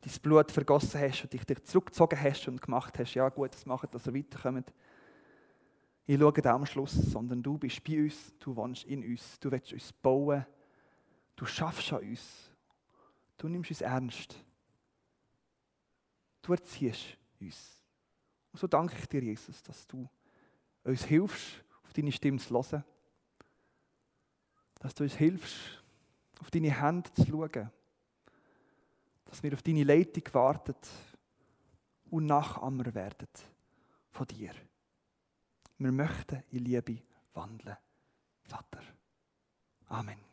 dein 0.01 0.13
Blut 0.21 0.51
vergossen 0.51 1.01
hast 1.01 1.23
und 1.23 1.33
dich, 1.33 1.43
dich 1.43 1.63
zurückgezogen 1.63 2.21
hast 2.21 2.47
und 2.47 2.61
gemacht 2.61 2.99
hast, 2.99 3.15
ja 3.15 3.27
gut, 3.29 3.55
das 3.55 3.65
machen, 3.65 3.89
dass 3.91 4.05
wir 4.05 4.13
weiterkommen. 4.13 4.63
Ich 6.05 6.19
schaue 6.19 6.33
da 6.33 6.55
am 6.55 6.65
Schluss, 6.65 6.93
sondern 6.93 7.43
du 7.43 7.57
bist 7.57 7.83
bei 7.83 8.03
uns, 8.03 8.33
du 8.39 8.55
wohnst 8.55 8.85
in 8.85 9.03
uns, 9.03 9.39
du 9.39 9.51
willst 9.51 9.71
uns 9.71 9.93
bauen, 9.93 10.45
du 11.35 11.45
schaffst 11.45 11.93
an 11.93 12.01
uns, 12.01 12.51
du 13.37 13.47
nimmst 13.47 13.71
uns 13.71 13.81
ernst, 13.81 14.35
du 16.41 16.53
erziehst 16.53 17.17
uns. 17.39 17.81
Und 18.51 18.59
so 18.59 18.67
danke 18.67 18.95
ich 18.99 19.07
dir, 19.07 19.23
Jesus, 19.23 19.63
dass 19.63 19.87
du 19.87 20.09
uns 20.83 21.05
hilfst, 21.05 21.63
auf 21.83 21.93
deine 21.93 22.11
Stimme 22.11 22.39
zu 22.39 22.53
hören. 22.53 22.83
Dass 24.79 24.95
du 24.95 25.03
uns 25.03 25.15
hilfst, 25.15 25.83
auf 26.39 26.49
deine 26.49 26.81
Hände 26.81 27.11
zu 27.13 27.25
schauen. 27.25 27.71
Dass 29.25 29.43
wir 29.43 29.53
auf 29.53 29.61
deine 29.61 29.83
Leitung 29.83 30.23
warten 30.33 30.75
und 32.09 32.25
Nachahmer 32.25 32.93
werden 32.93 33.29
von 34.09 34.27
dir. 34.27 34.51
Wir 35.81 35.91
möchten 35.91 36.43
in 36.51 36.59
Liebe 36.65 37.01
wandeln, 37.33 37.75
Vater. 38.43 38.83
Amen. 39.87 40.30